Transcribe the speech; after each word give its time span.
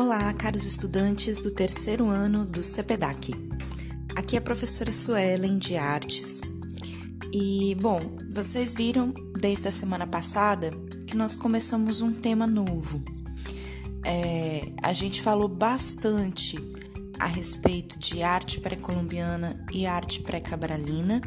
Olá, 0.00 0.32
caros 0.32 0.64
estudantes 0.64 1.40
do 1.40 1.50
terceiro 1.50 2.08
ano 2.08 2.46
do 2.46 2.62
CEPEDAC. 2.62 3.34
Aqui 4.14 4.36
é 4.36 4.38
a 4.38 4.40
professora 4.40 4.92
Suelen 4.92 5.58
de 5.58 5.76
Artes. 5.76 6.40
E, 7.32 7.74
bom, 7.80 7.98
vocês 8.30 8.72
viram 8.72 9.12
desde 9.40 9.66
a 9.66 9.72
semana 9.72 10.06
passada 10.06 10.70
que 11.04 11.16
nós 11.16 11.34
começamos 11.34 12.00
um 12.00 12.12
tema 12.12 12.46
novo. 12.46 13.02
É, 14.04 14.72
a 14.80 14.92
gente 14.92 15.20
falou 15.20 15.48
bastante 15.48 16.56
a 17.18 17.26
respeito 17.26 17.98
de 17.98 18.22
arte 18.22 18.60
pré-colombiana 18.60 19.66
e 19.72 19.84
arte 19.84 20.22
pré-cabralina. 20.22 21.20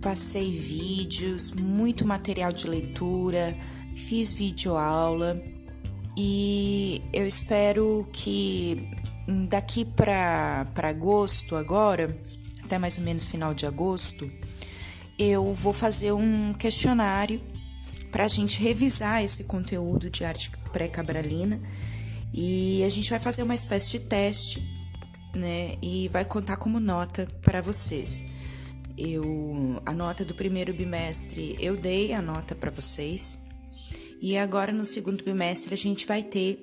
Passei 0.00 0.56
vídeos, 0.56 1.50
muito 1.50 2.06
material 2.06 2.52
de 2.52 2.68
leitura, 2.68 3.58
fiz 3.96 4.32
videoaula 4.32 5.42
e 6.20 7.00
eu 7.12 7.24
espero 7.24 8.08
que 8.12 8.90
daqui 9.48 9.84
para 9.84 10.66
agosto, 10.76 11.54
agora, 11.54 12.12
até 12.64 12.76
mais 12.76 12.98
ou 12.98 13.04
menos 13.04 13.24
final 13.24 13.54
de 13.54 13.64
agosto, 13.64 14.28
eu 15.16 15.52
vou 15.52 15.72
fazer 15.72 16.10
um 16.10 16.52
questionário 16.54 17.40
para 18.10 18.24
a 18.24 18.28
gente 18.28 18.60
revisar 18.60 19.22
esse 19.22 19.44
conteúdo 19.44 20.10
de 20.10 20.24
arte 20.24 20.50
pré-cabralina 20.72 21.60
e 22.34 22.82
a 22.82 22.88
gente 22.88 23.10
vai 23.10 23.20
fazer 23.20 23.44
uma 23.44 23.54
espécie 23.54 23.90
de 23.90 24.00
teste, 24.00 24.60
né? 25.36 25.76
E 25.80 26.08
vai 26.08 26.24
contar 26.24 26.56
como 26.56 26.80
nota 26.80 27.28
para 27.42 27.60
vocês. 27.60 28.24
Eu 28.96 29.80
a 29.86 29.92
nota 29.92 30.24
do 30.24 30.34
primeiro 30.34 30.74
bimestre 30.74 31.56
eu 31.60 31.76
dei 31.76 32.12
a 32.12 32.20
nota 32.20 32.56
para 32.56 32.72
vocês 32.72 33.38
e 34.20 34.36
agora 34.36 34.72
no 34.72 34.84
segundo 34.84 35.24
bimestre 35.24 35.74
a 35.74 35.76
gente 35.76 36.06
vai 36.06 36.22
ter 36.22 36.60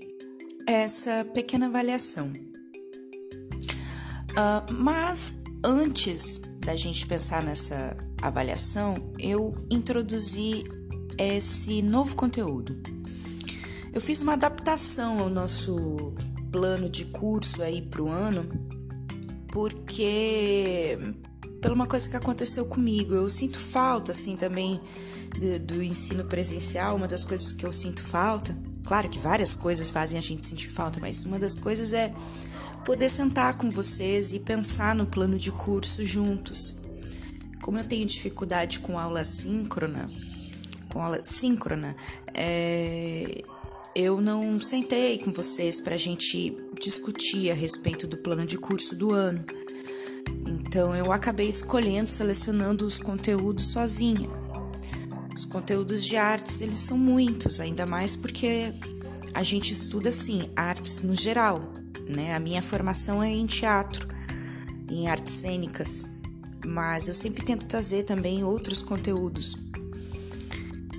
essa 0.67 1.23
pequena 1.25 1.67
avaliação. 1.67 2.33
Uh, 4.31 4.73
mas 4.73 5.43
antes 5.63 6.41
da 6.59 6.75
gente 6.75 7.05
pensar 7.07 7.44
nessa 7.44 7.95
avaliação, 8.21 9.13
eu 9.19 9.55
introduzi 9.69 10.63
esse 11.17 11.81
novo 11.81 12.16
conteúdo. 12.16 12.81
Eu 13.94 14.01
fiz 14.01 14.22
uma 14.22 14.33
adaptação 14.33 15.19
ao 15.19 15.29
nosso 15.29 16.13
plano 16.51 16.89
de 16.89 17.05
curso 17.05 17.61
aí 17.61 17.81
para 17.81 18.01
o 18.01 18.09
ano, 18.09 18.45
porque 19.47 20.97
pela 21.61 21.73
uma 21.73 21.88
coisa 21.88 22.09
que 22.09 22.16
aconteceu 22.16 22.66
comigo, 22.66 23.13
eu 23.13 23.29
sinto 23.29 23.57
falta 23.57 24.11
assim 24.11 24.35
também 24.35 24.81
do, 25.39 25.59
do 25.59 25.83
ensino 25.83 26.25
presencial, 26.25 26.95
uma 26.95 27.08
das 27.08 27.25
coisas 27.25 27.53
que 27.53 27.66
eu 27.66 27.73
sinto 27.73 28.03
falta, 28.03 28.58
claro 28.83 29.09
que 29.09 29.19
várias 29.19 29.55
coisas 29.55 29.89
fazem 29.89 30.17
a 30.17 30.22
gente 30.22 30.45
sentir 30.45 30.69
falta, 30.69 31.00
mas 31.00 31.23
uma 31.25 31.39
das 31.39 31.58
coisas 31.58 31.94
é 31.94 32.14
poder 32.86 33.09
sentar 33.09 33.58
com 33.58 33.72
vocês 33.72 34.31
e 34.31 34.39
pensar 34.39 34.95
no 34.95 35.06
plano 35.08 35.38
de 35.38 35.52
curso 35.52 36.06
juntos. 36.06 36.75
Como 37.61 37.80
eu 37.80 37.83
tenho 37.83 38.06
dificuldade 38.06 38.80
com 38.80 39.00
aula 39.00 39.25
síncrona, 39.25 40.09
com 40.89 41.02
aula 41.02 41.19
síncrona, 41.23 41.95
é, 42.33 43.44
eu 43.95 44.22
não 44.22 44.59
sentei 44.59 45.17
com 45.17 45.31
vocês 45.31 45.81
para 45.81 45.95
a 45.95 45.97
gente 45.97 46.56
discutir 46.80 47.50
a 47.50 47.56
respeito 47.56 48.06
do 48.06 48.17
plano 48.17 48.45
de 48.45 48.58
curso 48.58 48.95
do 48.95 49.11
ano. 49.11 49.44
Então 50.45 50.95
eu 50.95 51.11
acabei 51.11 51.50
escolhendo, 51.50 52.09
selecionando 52.09 52.86
os 52.86 53.00
conteúdos 53.00 53.72
sozinha. 53.72 54.44
Os 55.36 55.44
conteúdos 55.44 56.05
de 56.05 56.16
artes, 56.16 56.61
eles 56.61 56.78
são 56.78 56.97
muitos, 56.97 57.59
ainda 57.59 57.86
mais 57.86 58.16
porque 58.16 58.73
a 59.33 59.44
gente 59.44 59.73
estuda 59.73 60.08
assim, 60.08 60.50
artes 60.55 61.02
no 61.02 61.14
geral, 61.14 61.73
né? 62.08 62.33
A 62.33 62.39
minha 62.39 62.61
formação 62.61 63.22
é 63.22 63.29
em 63.29 63.45
teatro, 63.45 64.07
em 64.90 65.09
artes 65.09 65.34
cênicas, 65.34 66.06
mas 66.66 67.09
eu 67.09 67.13
sempre 67.13 67.44
tento 67.44 67.66
trazer 67.66 68.03
também 68.03 68.45
outros 68.45 68.81
conteúdos. 68.81 69.57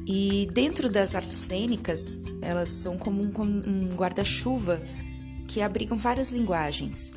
E 0.07 0.51
dentro 0.53 0.91
das 0.91 1.15
artes 1.15 1.39
cênicas, 1.39 2.19
elas 2.43 2.69
são 2.69 2.99
como 2.99 3.23
um, 3.23 3.89
guarda-chuva 3.95 4.83
que 5.49 5.63
abrigam 5.63 5.97
várias 5.97 6.31
linguagens. 6.31 7.11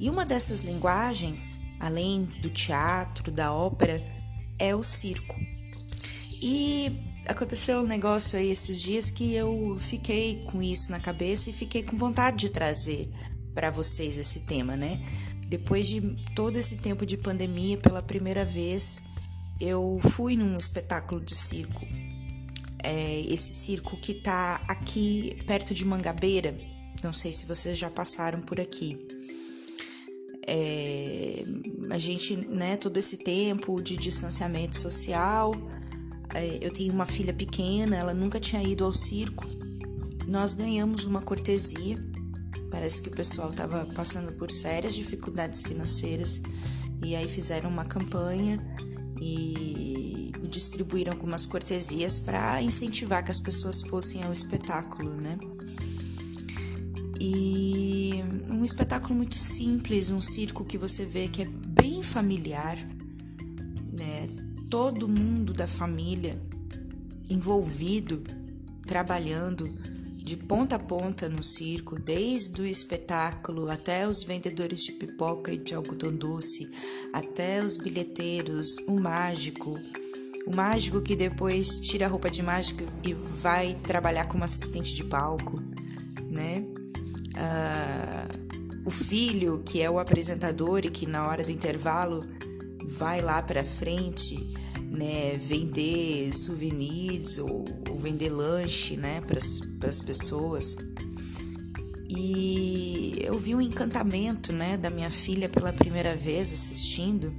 E 0.00 0.08
uma 0.08 0.24
dessas 0.24 0.62
linguagens, 0.62 1.60
além 1.78 2.24
do 2.40 2.48
teatro, 2.48 3.30
da 3.30 3.52
ópera, 3.52 4.02
é 4.58 4.74
o 4.74 4.82
circo. 4.82 5.36
E 6.42 6.90
aconteceu 7.28 7.78
um 7.78 7.86
negócio 7.86 8.36
aí 8.36 8.50
esses 8.50 8.82
dias 8.82 9.10
que 9.10 9.32
eu 9.32 9.76
fiquei 9.78 10.42
com 10.50 10.60
isso 10.60 10.90
na 10.90 10.98
cabeça 10.98 11.50
e 11.50 11.52
fiquei 11.52 11.84
com 11.84 11.96
vontade 11.96 12.38
de 12.38 12.48
trazer 12.48 13.08
para 13.54 13.70
vocês 13.70 14.18
esse 14.18 14.40
tema, 14.40 14.76
né? 14.76 15.00
Depois 15.46 15.86
de 15.86 16.00
todo 16.34 16.56
esse 16.56 16.78
tempo 16.78 17.06
de 17.06 17.16
pandemia, 17.16 17.76
pela 17.76 18.02
primeira 18.02 18.44
vez, 18.44 19.02
eu 19.60 20.00
fui 20.02 20.34
num 20.34 20.56
espetáculo 20.56 21.20
de 21.20 21.34
circo. 21.34 21.86
É 22.82 23.20
esse 23.20 23.52
circo 23.52 23.96
que 23.98 24.14
tá 24.14 24.60
aqui 24.66 25.38
perto 25.46 25.72
de 25.72 25.84
Mangabeira. 25.84 26.58
Não 27.04 27.12
sei 27.12 27.32
se 27.32 27.46
vocês 27.46 27.78
já 27.78 27.88
passaram 27.88 28.40
por 28.40 28.58
aqui. 28.58 28.98
É, 30.44 31.44
a 31.90 31.98
gente, 31.98 32.34
né, 32.34 32.76
todo 32.76 32.96
esse 32.96 33.18
tempo 33.18 33.80
de 33.80 33.96
distanciamento 33.96 34.76
social, 34.76 35.54
eu 36.60 36.70
tenho 36.70 36.92
uma 36.92 37.06
filha 37.06 37.32
pequena, 37.32 37.96
ela 37.96 38.14
nunca 38.14 38.40
tinha 38.40 38.62
ido 38.62 38.84
ao 38.84 38.92
circo. 38.92 39.46
Nós 40.26 40.54
ganhamos 40.54 41.04
uma 41.04 41.20
cortesia. 41.20 41.98
Parece 42.70 43.02
que 43.02 43.08
o 43.08 43.12
pessoal 43.12 43.50
estava 43.50 43.84
passando 43.94 44.32
por 44.32 44.50
sérias 44.50 44.94
dificuldades 44.94 45.62
financeiras 45.62 46.40
e 47.02 47.14
aí 47.14 47.28
fizeram 47.28 47.68
uma 47.68 47.84
campanha 47.84 48.58
e 49.20 50.02
distribuíram 50.52 51.12
algumas 51.12 51.46
cortesias 51.46 52.18
para 52.18 52.62
incentivar 52.62 53.24
que 53.24 53.30
as 53.30 53.40
pessoas 53.40 53.80
fossem 53.80 54.22
ao 54.22 54.30
espetáculo, 54.30 55.14
né? 55.16 55.38
E 57.18 58.22
um 58.48 58.62
espetáculo 58.64 59.14
muito 59.14 59.36
simples, 59.36 60.10
um 60.10 60.20
circo 60.20 60.64
que 60.64 60.76
você 60.76 61.04
vê 61.04 61.28
que 61.28 61.42
é 61.42 61.46
bem 61.46 62.02
familiar? 62.02 62.76
Todo 64.72 65.06
mundo 65.06 65.52
da 65.52 65.68
família 65.68 66.40
envolvido, 67.28 68.24
trabalhando 68.86 69.68
de 70.16 70.34
ponta 70.34 70.76
a 70.76 70.78
ponta 70.78 71.28
no 71.28 71.42
circo, 71.42 72.00
desde 72.00 72.62
o 72.62 72.64
espetáculo 72.64 73.70
até 73.70 74.08
os 74.08 74.22
vendedores 74.22 74.82
de 74.82 74.92
pipoca 74.92 75.52
e 75.52 75.58
de 75.58 75.74
algodão 75.74 76.16
doce, 76.16 76.72
até 77.12 77.62
os 77.62 77.76
bilheteiros, 77.76 78.78
o 78.88 78.98
mágico, 78.98 79.78
o 80.46 80.56
mágico 80.56 81.02
que 81.02 81.14
depois 81.14 81.78
tira 81.78 82.06
a 82.06 82.08
roupa 82.08 82.30
de 82.30 82.42
mágico 82.42 82.82
e 83.04 83.12
vai 83.12 83.78
trabalhar 83.82 84.24
como 84.24 84.42
assistente 84.42 84.94
de 84.94 85.04
palco, 85.04 85.60
né? 86.30 86.64
Ah, 87.36 88.26
o 88.86 88.90
filho, 88.90 89.62
que 89.66 89.82
é 89.82 89.90
o 89.90 89.98
apresentador 89.98 90.86
e 90.86 90.90
que 90.90 91.04
na 91.04 91.28
hora 91.28 91.44
do 91.44 91.52
intervalo 91.52 92.26
vai 92.86 93.20
lá 93.20 93.42
para 93.42 93.62
frente 93.64 94.61
né, 94.92 95.38
vender 95.38 96.32
souvenirs 96.34 97.38
ou, 97.38 97.64
ou 97.90 97.98
vender 97.98 98.28
lanche, 98.28 98.96
né, 98.96 99.22
para 99.22 99.88
as 99.88 100.00
pessoas. 100.00 100.76
E 102.10 103.16
eu 103.22 103.38
vi 103.38 103.54
um 103.54 103.60
encantamento, 103.60 104.52
né, 104.52 104.76
da 104.76 104.90
minha 104.90 105.10
filha 105.10 105.48
pela 105.48 105.72
primeira 105.72 106.14
vez 106.14 106.52
assistindo. 106.52 107.32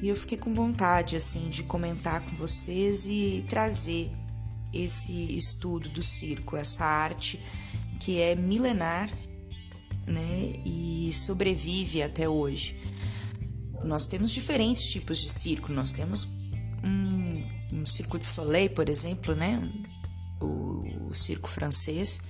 E 0.00 0.08
eu 0.08 0.14
fiquei 0.14 0.38
com 0.38 0.54
vontade, 0.54 1.16
assim, 1.16 1.48
de 1.48 1.64
comentar 1.64 2.24
com 2.24 2.36
vocês 2.36 3.06
e 3.06 3.44
trazer 3.48 4.10
esse 4.72 5.12
estudo 5.36 5.88
do 5.88 6.02
circo, 6.02 6.56
essa 6.56 6.84
arte 6.84 7.40
que 7.98 8.18
é 8.18 8.36
milenar, 8.36 9.10
né, 10.06 10.52
e 10.64 11.10
sobrevive 11.12 12.00
até 12.00 12.28
hoje. 12.28 12.76
Nós 13.84 14.06
temos 14.06 14.30
diferentes 14.30 14.88
tipos 14.88 15.18
de 15.18 15.30
circo, 15.30 15.72
nós 15.72 15.92
temos 15.92 16.39
circo 17.90 18.18
de 18.18 18.26
soleil, 18.26 18.70
por 18.70 18.88
exemplo, 18.88 19.34
né? 19.34 19.60
O, 20.40 21.08
o 21.08 21.14
circo 21.14 21.48
francês, 21.48 22.20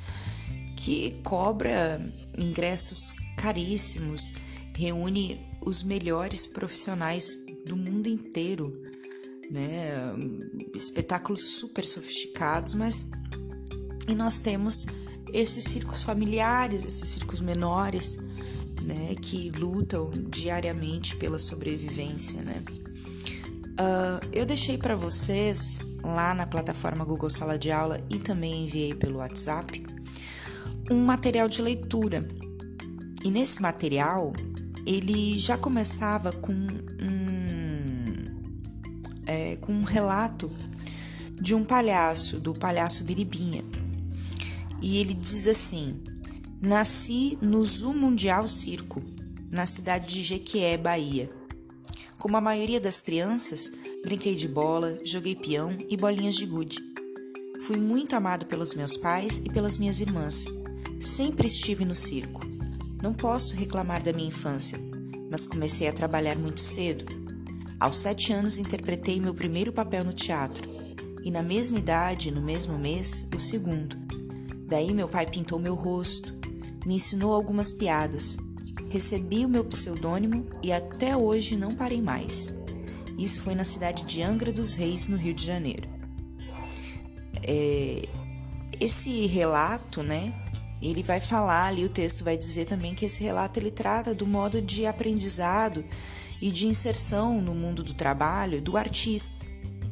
que 0.77 1.21
cobra 1.23 2.01
ingressos 2.37 3.15
caríssimos, 3.37 4.33
reúne 4.75 5.41
os 5.65 5.83
melhores 5.83 6.47
profissionais 6.47 7.37
do 7.67 7.77
mundo 7.77 8.09
inteiro, 8.09 8.73
né? 9.51 9.91
Espetáculos 10.75 11.59
super 11.59 11.85
sofisticados, 11.85 12.75
mas 12.75 13.06
e 14.09 14.15
nós 14.15 14.41
temos 14.41 14.87
esses 15.33 15.65
circos 15.65 16.03
familiares, 16.03 16.85
esses 16.85 17.09
circos 17.11 17.41
menores, 17.41 18.19
né, 18.83 19.15
que 19.21 19.51
lutam 19.51 20.11
diariamente 20.29 21.15
pela 21.17 21.39
sobrevivência, 21.39 22.43
né? 22.43 22.63
Uh, 23.81 24.21
eu 24.31 24.44
deixei 24.44 24.77
para 24.77 24.94
vocês 24.94 25.79
lá 26.05 26.35
na 26.35 26.47
plataforma 26.47 27.03
Google 27.03 27.31
Sala 27.31 27.59
de 27.59 27.73
Aula 27.73 27.99
e 28.11 28.19
também 28.19 28.67
enviei 28.67 28.94
pelo 28.94 29.21
WhatsApp 29.21 29.82
um 30.91 31.03
material 31.03 31.49
de 31.49 31.62
leitura. 31.62 32.29
E 33.25 33.31
nesse 33.31 33.62
material, 33.62 34.35
ele 34.87 35.38
já 35.38 35.56
começava 35.56 36.31
com 36.31 36.53
um, 36.53 38.05
é, 39.25 39.56
com 39.56 39.73
um 39.73 39.85
relato 39.85 40.50
de 41.41 41.55
um 41.55 41.65
palhaço, 41.65 42.38
do 42.38 42.53
palhaço 42.53 43.03
Biribinha. 43.05 43.65
E 44.82 44.99
ele 44.99 45.15
diz 45.15 45.47
assim: 45.47 46.03
Nasci 46.61 47.38
no 47.41 47.65
Zoo 47.65 47.94
Mundial 47.94 48.47
Circo, 48.47 49.03
na 49.50 49.65
cidade 49.65 50.12
de 50.12 50.21
Jequié, 50.21 50.77
Bahia. 50.77 51.40
Como 52.20 52.37
a 52.37 52.40
maioria 52.40 52.78
das 52.78 53.00
crianças, 53.00 53.72
brinquei 54.02 54.34
de 54.34 54.46
bola, 54.46 54.99
joguei 55.02 55.34
peão 55.34 55.70
e 55.88 55.96
bolinhas 55.96 56.34
de 56.34 56.44
gude. 56.44 56.76
Fui 57.62 57.78
muito 57.78 58.14
amado 58.14 58.44
pelos 58.44 58.75
meus 58.75 58.94
pais 58.94 59.38
e 59.38 59.49
pelas 59.49 59.78
minhas 59.78 60.00
irmãs. 60.00 60.44
Sempre 61.00 61.46
estive 61.46 61.82
no 61.82 61.94
circo. 61.94 62.43
Não 63.02 63.14
posso 63.14 63.56
reclamar 63.56 64.02
da 64.02 64.12
minha 64.12 64.28
infância, 64.28 64.78
mas 65.31 65.46
comecei 65.46 65.88
a 65.88 65.94
trabalhar 65.94 66.37
muito 66.37 66.61
cedo. 66.61 67.06
Aos 67.81 67.96
sete 67.96 68.34
anos 68.34 68.58
interpretei 68.58 69.19
meu 69.19 69.32
primeiro 69.32 69.72
papel 69.72 70.05
no 70.05 70.12
teatro, 70.12 70.69
e 71.25 71.31
na 71.31 71.43
mesma 71.43 71.78
idade, 71.78 72.31
no 72.31 72.43
mesmo 72.43 72.78
mês, 72.78 73.26
o 73.34 73.40
segundo. 73.40 73.96
Daí 74.67 74.93
meu 74.93 75.08
pai 75.08 75.25
pintou 75.25 75.58
meu 75.58 75.75
rosto, 75.75 76.34
me 76.84 76.96
ensinou 76.96 77.32
algumas 77.32 77.72
piadas, 77.72 78.37
recebi 78.91 79.47
o 79.47 79.49
meu 79.49 79.65
pseudônimo 79.65 80.51
e 80.63 80.73
até 80.73 81.17
hoje 81.17 81.57
não 81.57 81.75
parei 81.75 82.03
mais. 82.03 82.53
Isso 83.17 83.41
foi 83.41 83.55
na 83.55 83.63
cidade 83.63 84.03
de 84.05 84.21
Angra 84.21 84.53
dos 84.53 84.75
Reis, 84.75 85.07
no 85.07 85.17
Rio 85.17 85.33
de 85.33 85.47
Janeiro. 85.47 85.89
É, 87.43 88.03
esse 88.81 89.27
relato, 89.27 90.03
né, 90.03 90.35
ele 90.83 91.05
vai 91.05 91.21
falar 91.21 91.67
ali, 91.67 91.85
o 91.85 91.89
texto 91.89 92.25
vai 92.25 92.37
dizer 92.37 92.67
também 92.67 92.95
que 92.95 93.05
esse 93.05 93.23
relato 93.23 93.61
ele 93.61 93.71
trata 93.71 94.13
do 94.13 94.27
modo 94.27 94.61
de 94.61 94.85
aprendizado 94.87 95.85
e 96.43 96.51
de 96.51 96.67
inserção 96.67 97.41
no 97.41 97.55
mundo 97.55 97.85
do 97.85 97.95
trabalho 97.95 98.61
do 98.61 98.77
artista. 98.77 99.47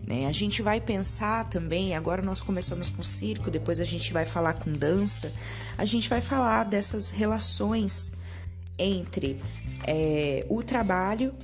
Né? 0.09 0.27
A 0.27 0.33
gente 0.33 0.61
vai 0.61 0.81
pensar 0.81 1.49
também, 1.49 1.95
agora 1.95 2.21
nós 2.21 2.43
começamos 2.43 2.91
com 2.91 3.03
circo, 3.03 3.49
depois 3.49 3.79
a 3.79 3.85
gente 3.85 4.13
vai 4.13 4.27
falar 4.27 4.55
com 4.55 4.73
dança, 4.73 5.33
a 5.77 5.85
gente 5.85 6.09
vai 6.09 6.21
falar 6.21 6.65
dessas 6.65 7.11
relações 7.11 8.18
entre 8.79 9.41
é, 9.87 10.47
o 10.49 10.63
trabalho 10.63 11.35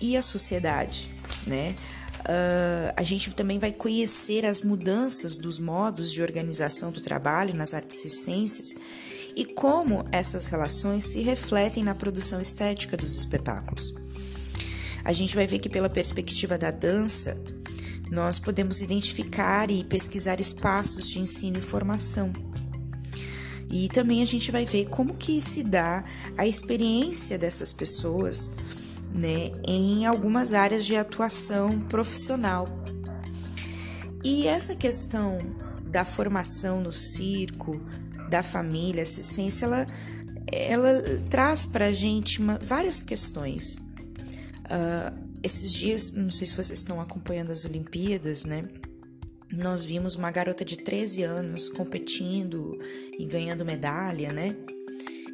e 0.00 0.16
a 0.16 0.22
sociedade, 0.22 1.10
né? 1.46 1.74
Uh, 2.20 2.94
a 2.96 3.02
gente 3.02 3.30
também 3.32 3.58
vai 3.58 3.70
conhecer 3.70 4.46
as 4.46 4.62
mudanças 4.62 5.36
dos 5.36 5.58
modos 5.58 6.10
de 6.10 6.22
organização 6.22 6.90
do 6.90 7.02
trabalho 7.02 7.54
nas 7.54 7.74
artes 7.74 7.98
circenses 7.98 8.74
e 9.36 9.44
como 9.44 10.06
essas 10.10 10.46
relações 10.46 11.04
se 11.04 11.20
refletem 11.20 11.84
na 11.84 11.94
produção 11.94 12.40
estética 12.40 12.96
dos 12.96 13.16
espetáculos. 13.16 13.94
A 15.04 15.12
gente 15.12 15.34
vai 15.34 15.46
ver 15.46 15.58
que, 15.58 15.68
pela 15.68 15.90
perspectiva 15.90 16.56
da 16.56 16.70
dança, 16.70 17.36
nós 18.10 18.38
podemos 18.38 18.80
identificar 18.80 19.70
e 19.70 19.84
pesquisar 19.84 20.40
espaços 20.40 21.10
de 21.10 21.18
ensino 21.18 21.58
e 21.58 21.62
formação. 21.62 22.32
E 23.74 23.88
também 23.88 24.22
a 24.22 24.24
gente 24.24 24.52
vai 24.52 24.64
ver 24.64 24.88
como 24.88 25.14
que 25.14 25.42
se 25.42 25.64
dá 25.64 26.04
a 26.38 26.46
experiência 26.46 27.36
dessas 27.36 27.72
pessoas 27.72 28.50
né, 29.12 29.50
em 29.66 30.06
algumas 30.06 30.52
áreas 30.52 30.86
de 30.86 30.94
atuação 30.94 31.80
profissional. 31.80 32.68
E 34.22 34.46
essa 34.46 34.76
questão 34.76 35.38
da 35.86 36.04
formação 36.04 36.80
no 36.80 36.92
circo, 36.92 37.80
da 38.30 38.44
família, 38.44 39.02
essa 39.02 39.18
essência, 39.18 39.66
ela, 39.66 39.86
ela 40.52 41.02
traz 41.28 41.66
para 41.66 41.86
a 41.86 41.92
gente 41.92 42.40
uma, 42.40 42.60
várias 42.62 43.02
questões. 43.02 43.74
Uh, 44.66 45.34
esses 45.42 45.72
dias, 45.72 46.12
não 46.12 46.30
sei 46.30 46.46
se 46.46 46.54
vocês 46.54 46.78
estão 46.78 47.00
acompanhando 47.00 47.50
as 47.50 47.64
Olimpíadas, 47.64 48.44
né? 48.44 48.68
Nós 49.56 49.84
vimos 49.84 50.16
uma 50.16 50.30
garota 50.30 50.64
de 50.64 50.76
13 50.76 51.22
anos 51.22 51.68
competindo 51.68 52.78
e 53.18 53.24
ganhando 53.24 53.64
medalha, 53.64 54.32
né? 54.32 54.54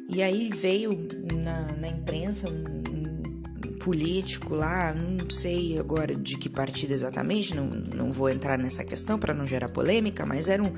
E 0.09 0.21
aí 0.21 0.49
veio 0.49 0.91
na, 1.43 1.71
na 1.77 1.87
imprensa 1.87 2.49
um, 2.49 2.81
político 3.83 4.53
lá, 4.53 4.93
não 4.93 5.29
sei 5.29 5.79
agora 5.79 6.15
de 6.15 6.37
que 6.37 6.47
partido 6.47 6.91
exatamente, 6.91 7.55
não, 7.55 7.65
não 7.65 8.11
vou 8.11 8.29
entrar 8.29 8.57
nessa 8.57 8.83
questão 8.83 9.17
para 9.17 9.33
não 9.33 9.47
gerar 9.47 9.69
polêmica, 9.69 10.25
mas 10.25 10.47
era 10.47 10.61
um, 10.61 10.71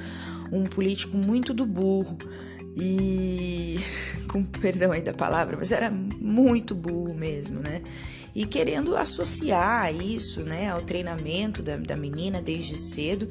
um 0.52 0.64
político 0.66 1.18
muito 1.18 1.54
do 1.54 1.66
burro 1.66 2.18
e 2.76 3.78
com 4.32 4.44
perdão 4.44 4.92
aí 4.92 5.02
da 5.02 5.14
palavra, 5.14 5.58
mas 5.58 5.72
era 5.72 5.92
muito 5.92 6.74
burro 6.74 7.14
mesmo, 7.14 7.60
né? 7.60 7.82
E 8.36 8.46
querendo 8.46 8.98
associar 8.98 9.94
isso, 9.94 10.42
né, 10.42 10.70
ao 10.70 10.82
treinamento 10.82 11.62
da, 11.62 11.78
da 11.78 11.96
menina 11.96 12.42
desde 12.42 12.78
cedo 12.78 13.30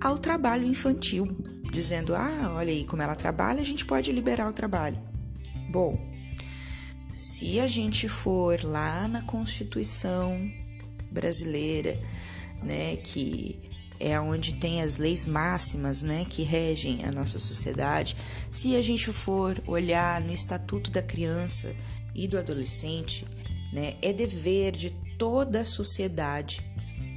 ao 0.00 0.18
trabalho 0.18 0.66
infantil, 0.66 1.26
dizendo: 1.72 2.14
ah, 2.14 2.52
olha 2.54 2.70
aí 2.70 2.84
como 2.84 3.02
ela 3.02 3.16
trabalha, 3.16 3.60
a 3.60 3.64
gente 3.64 3.84
pode 3.84 4.12
liberar 4.12 4.48
o 4.48 4.52
trabalho. 4.52 4.98
Bom, 5.70 5.98
se 7.10 7.60
a 7.60 7.66
gente 7.66 8.08
for 8.08 8.62
lá 8.62 9.08
na 9.08 9.22
Constituição 9.22 10.50
brasileira, 11.10 11.98
né, 12.62 12.96
que 12.96 13.58
é 13.98 14.18
onde 14.20 14.54
tem 14.54 14.82
as 14.82 14.96
leis 14.96 15.26
máximas, 15.26 16.02
né, 16.02 16.26
que 16.28 16.42
regem 16.42 17.04
a 17.04 17.12
nossa 17.12 17.38
sociedade, 17.38 18.16
se 18.50 18.74
a 18.76 18.82
gente 18.82 19.12
for 19.12 19.62
olhar 19.66 20.20
no 20.20 20.32
Estatuto 20.32 20.90
da 20.90 21.00
Criança 21.00 21.74
e 22.14 22.26
do 22.26 22.36
Adolescente, 22.36 23.24
né, 23.72 23.94
é 24.02 24.12
dever 24.12 24.72
de 24.72 24.90
toda 25.18 25.60
a 25.60 25.64
sociedade 25.64 26.60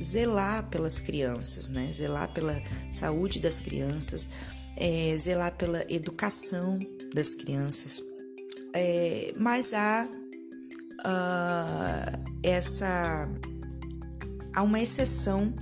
zelar 0.03 0.69
pelas 0.69 0.99
crianças, 0.99 1.69
né, 1.69 1.89
zelar 1.91 2.33
pela 2.33 2.61
saúde 2.91 3.39
das 3.39 3.59
crianças, 3.59 4.29
é, 4.75 5.15
zelar 5.17 5.55
pela 5.55 5.85
educação 5.89 6.79
das 7.13 7.33
crianças 7.33 8.01
é, 8.75 9.33
mas 9.37 9.71
há 9.73 10.05
uh, 10.99 12.23
essa. 12.43 13.29
Há 14.53 14.61
uma 14.61 14.81
exceção 14.81 15.53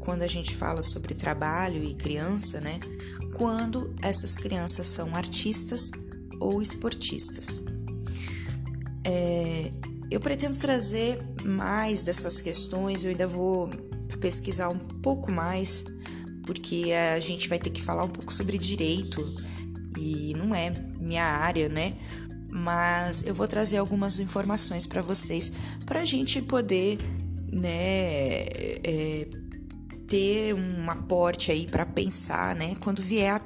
quando 0.00 0.20
a 0.20 0.26
gente 0.26 0.54
fala 0.54 0.82
sobre 0.82 1.14
trabalho 1.14 1.82
e 1.82 1.94
criança, 1.94 2.60
né? 2.60 2.78
Quando 3.34 3.94
essas 4.02 4.36
crianças 4.36 4.86
são 4.86 5.16
artistas 5.16 5.90
ou 6.38 6.60
esportistas. 6.60 7.62
É, 9.02 9.72
eu 10.10 10.20
pretendo 10.20 10.58
trazer 10.58 11.18
mais 11.44 12.02
dessas 12.02 12.40
questões, 12.40 13.04
eu 13.04 13.10
ainda 13.10 13.26
vou 13.26 13.68
pesquisar 14.20 14.68
um 14.68 14.78
pouco 14.78 15.30
mais, 15.30 15.84
porque 16.44 16.92
a 17.14 17.20
gente 17.20 17.48
vai 17.48 17.58
ter 17.58 17.70
que 17.70 17.82
falar 17.82 18.04
um 18.04 18.10
pouco 18.10 18.32
sobre 18.32 18.58
direito 18.58 19.22
e 19.96 20.34
não 20.34 20.54
é 20.54 20.70
minha 20.98 21.24
área, 21.24 21.68
né? 21.68 21.94
mas 22.50 23.22
eu 23.24 23.34
vou 23.34 23.46
trazer 23.46 23.76
algumas 23.76 24.18
informações 24.18 24.86
para 24.86 25.02
vocês 25.02 25.52
para 25.84 26.00
a 26.00 26.04
gente 26.04 26.40
poder, 26.40 26.98
né, 27.52 28.46
é, 28.82 29.28
ter 30.08 30.54
um 30.54 30.90
aporte 30.90 31.52
aí 31.52 31.66
para 31.66 31.84
pensar, 31.84 32.54
né, 32.54 32.74
quando 32.80 33.02
vier 33.02 33.40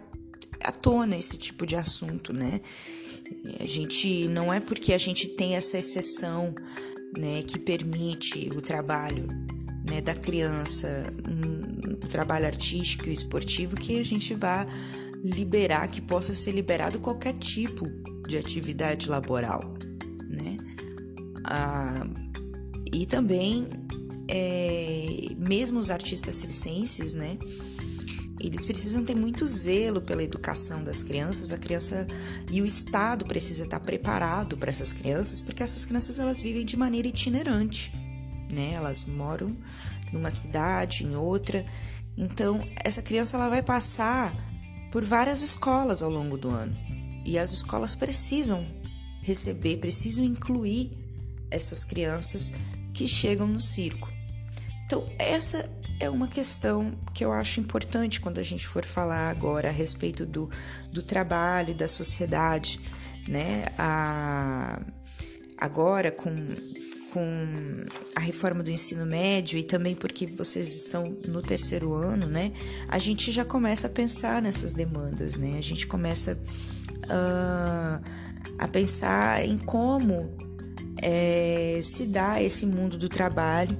à, 0.62 0.73
tona 0.73 1.16
esse 1.16 1.37
tipo 1.37 1.66
de 1.66 1.75
assunto, 1.75 2.33
né. 2.33 2.61
A 3.60 3.66
gente 3.66 4.28
não 4.28 4.52
é 4.52 4.60
porque 4.60 4.92
a 4.92 4.98
gente 4.98 5.28
tem 5.28 5.54
essa 5.54 5.78
exceção, 5.78 6.54
né, 7.16 7.42
que 7.42 7.58
permite 7.58 8.50
o 8.56 8.60
trabalho, 8.60 9.28
né, 9.84 10.00
da 10.00 10.14
criança, 10.14 11.12
o 12.02 12.08
trabalho 12.08 12.46
artístico 12.46 13.08
e 13.08 13.12
esportivo 13.12 13.76
que 13.76 13.98
a 14.00 14.04
gente 14.04 14.34
vai 14.34 14.66
liberar 15.22 15.88
que 15.88 16.00
possa 16.00 16.34
ser 16.34 16.52
liberado 16.52 16.98
qualquer 16.98 17.34
tipo 17.34 17.86
de 18.26 18.36
atividade 18.36 19.08
laboral, 19.08 19.74
né? 20.28 20.56
Ah, 21.44 22.06
e 22.92 23.06
também, 23.06 23.68
é, 24.28 25.28
mesmo 25.38 25.78
os 25.78 25.90
artistas 25.90 26.34
circenses, 26.34 27.14
né? 27.14 27.38
Eles 28.42 28.66
precisam 28.66 29.04
ter 29.04 29.14
muito 29.14 29.46
zelo 29.46 30.00
pela 30.00 30.22
educação 30.22 30.82
das 30.82 31.00
crianças. 31.00 31.52
A 31.52 31.58
criança 31.58 32.08
e 32.50 32.61
o 32.61 32.66
Estado 32.66 33.25
precisa 33.25 33.62
estar 33.62 33.78
preparado 33.78 34.56
para 34.56 34.68
essas 34.68 34.92
crianças, 34.92 35.40
porque 35.40 35.62
essas 35.62 35.84
crianças 35.84 36.18
elas 36.18 36.42
vivem 36.42 36.64
de 36.64 36.76
maneira 36.76 37.06
itinerante, 37.06 37.92
né? 38.52 38.72
Elas 38.72 39.04
moram 39.04 39.56
numa 40.12 40.30
cidade, 40.30 41.04
em 41.04 41.14
outra. 41.14 41.64
Então, 42.16 42.66
essa 42.84 43.00
criança 43.00 43.37
ela 43.37 43.49
vai 43.49 43.62
passar 43.62 44.34
por 44.90 45.04
várias 45.04 45.40
escolas 45.40 46.02
ao 46.02 46.11
longo 46.11 46.37
do 46.37 46.50
ano. 46.50 46.76
E 47.25 47.38
as 47.38 47.52
escolas 47.52 47.94
precisam 47.94 48.66
receber, 49.22 49.76
precisam 49.76 50.25
incluir 50.25 50.90
essas 51.49 51.84
crianças 51.84 52.50
que 52.92 53.06
chegam 53.06 53.46
no 53.46 53.61
circo. 53.61 54.11
Então, 54.84 55.08
essa 55.16 55.70
é 56.02 56.11
uma 56.11 56.26
questão 56.26 56.92
que 57.14 57.25
eu 57.25 57.30
acho 57.32 57.61
importante 57.61 58.21
quando 58.21 58.38
a 58.38 58.42
gente 58.42 58.66
for 58.66 58.85
falar 58.85 59.30
agora 59.30 59.68
a 59.68 59.73
respeito 59.73 60.26
do, 60.26 60.50
do 60.90 61.00
trabalho, 61.00 61.75
da 61.76 61.87
sociedade, 61.87 62.80
né? 63.28 63.66
A, 63.78 64.82
agora 65.56 66.11
com 66.11 66.32
com 67.12 67.85
a 68.16 68.21
reforma 68.21 68.62
do 68.62 68.71
ensino 68.71 69.04
médio 69.04 69.59
e 69.59 69.62
também 69.62 69.94
porque 69.94 70.26
vocês 70.26 70.75
estão 70.75 71.14
no 71.28 71.42
terceiro 71.42 71.92
ano, 71.92 72.26
né? 72.26 72.52
A 72.88 72.99
gente 72.99 73.30
já 73.30 73.44
começa 73.44 73.87
a 73.87 73.90
pensar 73.90 74.40
nessas 74.40 74.73
demandas, 74.73 75.37
né? 75.37 75.56
A 75.59 75.61
gente 75.61 75.87
começa 75.87 76.32
uh, 77.04 78.02
a 78.59 78.66
pensar 78.66 79.44
em 79.44 79.59
como 79.59 80.32
é, 81.02 81.80
se 81.82 82.06
dá 82.06 82.42
esse 82.42 82.64
mundo 82.64 82.97
do 82.97 83.11
trabalho, 83.11 83.76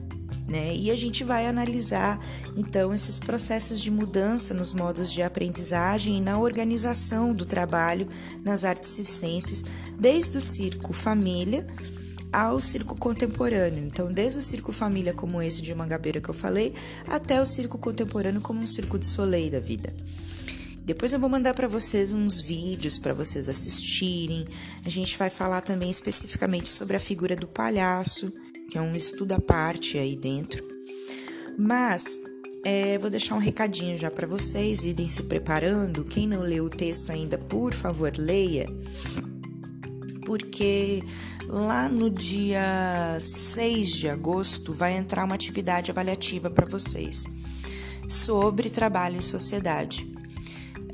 né? 0.52 0.76
E 0.76 0.90
a 0.90 0.94
gente 0.94 1.25
vai 1.25 1.47
analisar 1.47 2.23
então 2.54 2.92
esses 2.92 3.18
processos 3.18 3.80
de 3.80 3.90
mudança 3.90 4.52
nos 4.52 4.75
modos 4.75 5.11
de 5.11 5.23
aprendizagem 5.23 6.18
e 6.18 6.21
na 6.21 6.38
organização 6.38 7.32
do 7.32 7.47
trabalho 7.47 8.06
nas 8.44 8.62
artes 8.62 8.90
circenses, 8.90 9.64
desde 9.99 10.37
o 10.37 10.40
circo 10.42 10.92
família 10.92 11.66
ao 12.30 12.61
circo 12.61 12.94
contemporâneo. 12.97 13.82
Então, 13.82 14.12
desde 14.12 14.40
o 14.40 14.42
circo 14.42 14.73
família 14.73 15.14
como 15.14 15.40
esse 15.40 15.62
de 15.62 15.75
Mangabeira 15.75 16.21
que 16.21 16.28
eu 16.28 16.35
falei, 16.35 16.75
até 17.09 17.40
o 17.40 17.47
circo 17.47 17.78
contemporâneo 17.78 18.42
como 18.42 18.61
um 18.61 18.66
circo 18.66 18.99
de 18.99 19.06
soleil 19.06 19.50
da 19.50 19.61
vida. 19.61 19.94
Depois 20.85 21.12
eu 21.12 21.21
vou 21.21 21.30
mandar 21.30 21.54
para 21.54 21.68
vocês 21.68 22.12
uns 22.12 22.40
vídeos 22.40 22.99
para 22.99 23.14
vocês 23.14 23.49
assistirem. 23.49 24.47
A 24.85 24.88
gente 24.90 25.16
vai 25.16 25.30
falar 25.30 25.62
também 25.62 25.90
especificamente 25.90 26.68
sobre 26.68 26.97
a 26.97 27.00
figura 27.00 27.37
do 27.37 27.47
palhaço, 27.47 28.32
que 28.73 28.79
é 28.79 28.81
um 28.81 28.97
estudo 28.97 29.33
à 29.33 29.38
parte 29.38 29.99
aí 29.99 30.17
dentro. 30.17 30.64
Mas 31.59 32.19
é, 32.64 32.97
vou 32.97 33.11
deixar 33.11 33.35
um 33.35 33.38
recadinho 33.38 33.99
já 33.99 34.11
para 34.11 34.26
vocês 34.26 34.83
irem 34.83 35.11
se 35.11 35.23
preparando. 35.25 36.02
Quem 36.02 36.26
não 36.26 36.41
leu 36.41 36.64
o 36.64 36.71
texto 36.71 37.12
ainda, 37.12 37.37
por 37.37 37.75
favor, 37.75 38.11
leia, 38.17 38.67
porque 40.25 41.05
Lá 41.49 41.87
no 41.87 42.09
dia 42.09 43.14
6 43.21 43.91
de 43.91 44.09
agosto 44.09 44.73
vai 44.73 44.97
entrar 44.97 45.25
uma 45.25 45.35
atividade 45.35 45.91
avaliativa 45.91 46.49
para 46.49 46.67
vocês 46.67 47.26
sobre 48.09 48.71
trabalho 48.71 49.19
em 49.19 49.23
sociedade. 49.23 50.11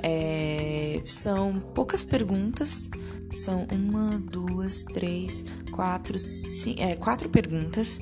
É, 0.02 1.00
são 1.04 1.60
poucas 1.60 2.04
perguntas, 2.04 2.90
são 3.30 3.66
uma, 3.70 4.18
duas, 4.18 4.84
três, 4.84 5.44
quatro, 5.70 6.18
cinco, 6.18 6.80
é, 6.80 6.96
quatro 6.96 7.28
perguntas. 7.28 8.00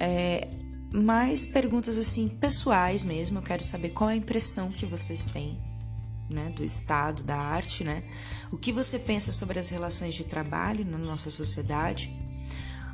É, 0.00 0.48
mais 0.92 1.46
perguntas 1.46 1.98
assim 1.98 2.28
pessoais 2.28 3.04
mesmo. 3.04 3.38
Eu 3.38 3.42
quero 3.42 3.64
saber 3.64 3.90
qual 3.90 4.10
a 4.10 4.16
impressão 4.16 4.70
que 4.70 4.86
vocês 4.86 5.28
têm 5.28 5.58
né, 6.28 6.50
do 6.50 6.64
estado 6.64 7.22
da 7.22 7.36
arte, 7.36 7.84
né? 7.84 8.02
O 8.50 8.56
que 8.56 8.72
você 8.72 8.98
pensa 8.98 9.32
sobre 9.32 9.58
as 9.58 9.68
relações 9.68 10.14
de 10.14 10.24
trabalho 10.24 10.84
na 10.84 10.98
nossa 10.98 11.30
sociedade? 11.30 12.12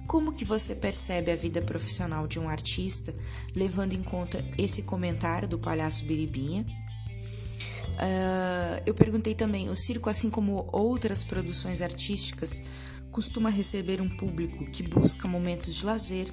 Como 0.06 0.32
que 0.32 0.44
você 0.44 0.74
percebe 0.74 1.30
a 1.30 1.36
vida 1.36 1.62
profissional 1.62 2.26
de 2.26 2.38
um 2.38 2.48
artista, 2.48 3.14
levando 3.54 3.92
em 3.94 4.02
conta 4.02 4.44
esse 4.58 4.82
comentário 4.82 5.48
do 5.48 5.58
palhaço 5.58 6.04
Biribinha? 6.04 6.66
Uh, 7.92 8.82
eu 8.86 8.94
perguntei 8.94 9.34
também: 9.34 9.68
o 9.68 9.76
circo, 9.76 10.08
assim 10.08 10.30
como 10.30 10.68
outras 10.72 11.22
produções 11.22 11.82
artísticas, 11.82 12.60
costuma 13.10 13.50
receber 13.50 14.00
um 14.00 14.08
público 14.08 14.64
que 14.70 14.82
busca 14.82 15.28
momentos 15.28 15.74
de 15.74 15.84
lazer. 15.84 16.32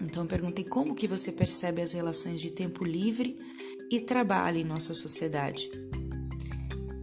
Então 0.00 0.24
eu 0.24 0.28
perguntei 0.28 0.64
como 0.64 0.94
que 0.94 1.06
você 1.06 1.30
percebe 1.30 1.80
as 1.80 1.92
relações 1.92 2.40
de 2.40 2.50
tempo 2.50 2.84
livre 2.84 3.38
e 3.90 4.00
trabalho 4.00 4.58
em 4.58 4.64
nossa 4.64 4.92
sociedade. 4.94 5.70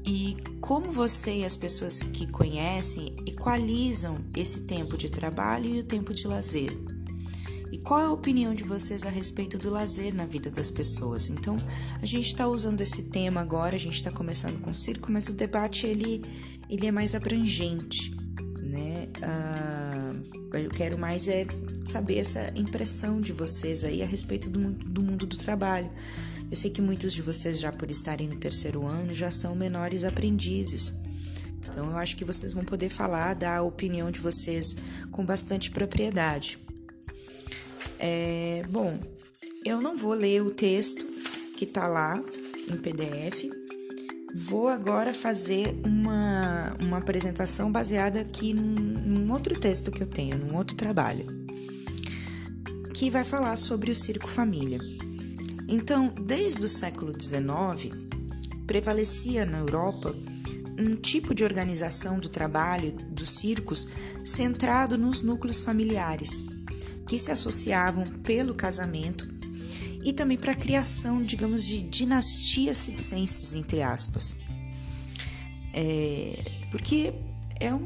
E 0.06 0.36
como 0.60 0.92
você 0.92 1.38
e 1.38 1.46
as 1.46 1.56
pessoas 1.56 2.02
que 2.02 2.28
conhecem 2.28 3.16
equalizam 3.26 4.26
esse 4.36 4.62
tempo 4.62 4.98
de 4.98 5.10
trabalho 5.10 5.74
e 5.74 5.80
o 5.80 5.84
tempo 5.84 6.14
de 6.14 6.28
lazer? 6.28 6.99
Qual 7.84 8.00
é 8.00 8.06
a 8.06 8.12
opinião 8.12 8.54
de 8.54 8.64
vocês 8.64 9.04
a 9.04 9.10
respeito 9.10 9.58
do 9.58 9.70
lazer 9.70 10.14
na 10.14 10.26
vida 10.26 10.50
das 10.52 10.70
pessoas? 10.70 11.30
Então, 11.30 11.58
a 12.02 12.06
gente 12.06 12.28
está 12.28 12.48
usando 12.48 12.82
esse 12.82 13.04
tema 13.04 13.42
agora, 13.42 13.76
a 13.76 13.80
gente 13.80 13.96
está 13.96 14.12
começando 14.12 14.60
com 14.60 14.72
circo, 14.74 15.12
mas 15.12 15.28
o 15.28 15.34
debate 15.34 15.88
ele, 15.88 16.24
ele 16.70 16.88
é 16.88 16.92
mais 16.92 17.16
abrangente, 17.16 18.16
né? 18.62 19.08
Uh, 19.18 20.58
eu 20.58 20.70
quero 20.70 20.98
mais 20.98 21.28
é 21.28 21.48
saber 21.86 22.18
essa 22.18 22.52
impressão 22.56 23.22
de 23.22 23.34
vocês 23.34 23.84
aí 23.84 24.04
a 24.04 24.06
respeito 24.06 24.50
do, 24.50 24.72
do 24.72 25.02
mundo 25.02 25.26
do 25.26 25.38
trabalho. 25.38 25.90
Eu 26.52 26.58
sei 26.58 26.70
que 26.72 26.82
muitos 26.82 27.14
de 27.14 27.22
vocês, 27.22 27.60
já 27.60 27.72
por 27.72 27.90
estarem 27.90 28.28
no 28.28 28.36
terceiro 28.36 28.86
ano, 28.86 29.14
já 29.14 29.32
são 29.32 29.56
menores 29.56 30.04
aprendizes. 30.04 30.94
Então, 31.62 31.92
eu 31.92 31.98
acho 31.98 32.16
que 32.16 32.26
vocês 32.26 32.54
vão 32.54 32.64
poder 32.64 32.90
falar, 32.90 33.36
dar 33.36 33.58
a 33.58 33.64
opinião 33.64 34.10
de 34.10 34.20
vocês 34.20 34.76
com 35.12 35.24
bastante 35.24 35.70
propriedade. 35.70 36.58
É, 38.00 38.64
bom, 38.70 38.98
eu 39.66 39.82
não 39.82 39.98
vou 39.98 40.14
ler 40.14 40.42
o 40.42 40.52
texto 40.52 41.06
que 41.58 41.66
está 41.66 41.86
lá 41.86 42.20
em 42.70 42.78
PDF. 42.78 43.50
Vou 44.34 44.70
agora 44.70 45.14
fazer 45.14 45.76
uma, 45.84 46.74
uma 46.80 46.98
apresentação 47.00 47.72
baseada 47.72 48.22
aqui 48.22 48.54
num, 48.54 48.64
num 48.64 49.34
outro 49.34 49.60
texto 49.60 49.92
que 49.92 50.02
eu 50.02 50.08
tenho, 50.08 50.38
num 50.38 50.56
outro 50.56 50.76
trabalho, 50.76 51.26
que 52.94 53.10
vai 53.10 53.26
falar 53.26 53.58
sobre 53.58 53.92
o 53.92 53.96
circo 53.96 54.30
família. 54.30 54.80
Então, 55.68 56.10
desde 56.10 56.64
o 56.64 56.70
século 56.70 57.14
XIX, 57.20 57.94
prevalecia 58.66 59.46
na 59.46 59.60
Europa 59.60 60.14
um 60.80 60.96
tipo 60.96 61.36
de 61.36 61.44
organização 61.44 62.20
do 62.20 62.30
trabalho 62.30 62.94
dos 63.10 63.30
circos 63.38 63.88
centrado 64.24 64.98
nos 64.98 65.22
núcleos 65.22 65.60
familiares, 65.60 66.44
que 67.10 67.18
se 67.18 67.32
associavam 67.32 68.06
pelo 68.22 68.54
casamento 68.54 69.28
e 70.06 70.14
também 70.14 70.38
para 70.38 70.52
a 70.52 70.56
criação, 70.56 71.24
digamos, 71.24 71.66
de 71.66 71.82
dinastias 71.82 72.78
circenses, 72.78 73.52
entre 73.54 73.82
aspas. 73.82 74.38
É, 75.74 76.40
porque 76.70 77.12
é 77.60 77.74
um, 77.74 77.80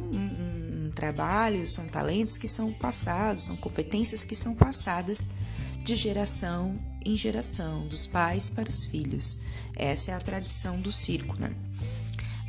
um 0.87 0.91
trabalho, 0.93 1.65
são 1.65 1.87
talentos 1.87 2.37
que 2.37 2.49
são 2.49 2.73
passados, 2.73 3.43
são 3.43 3.55
competências 3.55 4.25
que 4.25 4.35
são 4.35 4.53
passadas 4.53 5.29
de 5.85 5.95
geração 5.95 6.77
em 7.05 7.15
geração, 7.15 7.87
dos 7.87 8.05
pais 8.05 8.49
para 8.49 8.69
os 8.69 8.83
filhos. 8.83 9.37
Essa 9.73 10.11
é 10.11 10.13
a 10.13 10.19
tradição 10.19 10.81
do 10.81 10.91
circo, 10.91 11.39
né? 11.39 11.49